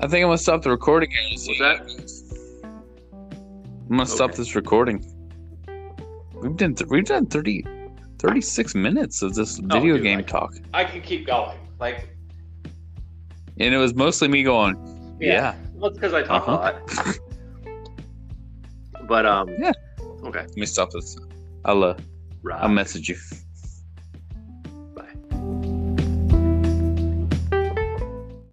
I 0.00 0.06
think 0.06 0.22
I'm 0.22 0.28
gonna 0.28 0.38
stop 0.38 0.62
the 0.62 0.70
recording. 0.70 1.10
here. 1.10 1.20
What's 1.30 1.58
that? 1.58 2.64
I'm 3.90 3.96
gonna 3.96 4.06
stop 4.06 4.32
this 4.34 4.54
recording. 4.54 5.04
We've 6.34 6.56
done 6.56 6.74
th- 6.74 6.90
we've 6.90 7.04
done 7.04 7.26
30, 7.26 7.64
36 8.28 8.74
minutes 8.74 9.22
of 9.22 9.34
this 9.34 9.58
Oh, 9.58 9.62
video 9.80 9.94
dude, 9.96 10.02
game 10.04 10.18
like- 10.18 10.26
talk, 10.26 10.54
I 10.72 10.84
can 10.84 11.00
keep 11.02 11.26
going. 11.26 11.58
Like, 11.78 12.08
and 13.58 13.74
it 13.74 13.78
was 13.78 13.94
mostly 13.94 14.28
me 14.28 14.42
going, 14.42 14.76
"Yeah." 15.20 15.54
well, 15.74 15.90
it's 15.90 15.98
because 15.98 16.14
I 16.14 16.22
talk 16.22 16.48
Uh-huh. 16.48 16.72
a 16.96 17.06
lot. 17.06 17.18
but 19.08 19.26
um, 19.26 19.48
Yeah. 19.58 19.72
Okay. 20.24 20.40
Let 20.40 20.56
me 20.56 20.66
stop 20.66 20.90
this. 20.90 21.16
I'll 21.64 21.84
uh, 21.84 21.96
Right. 22.42 22.60
I'll 22.62 22.68
message 22.68 23.08
you. 23.08 23.16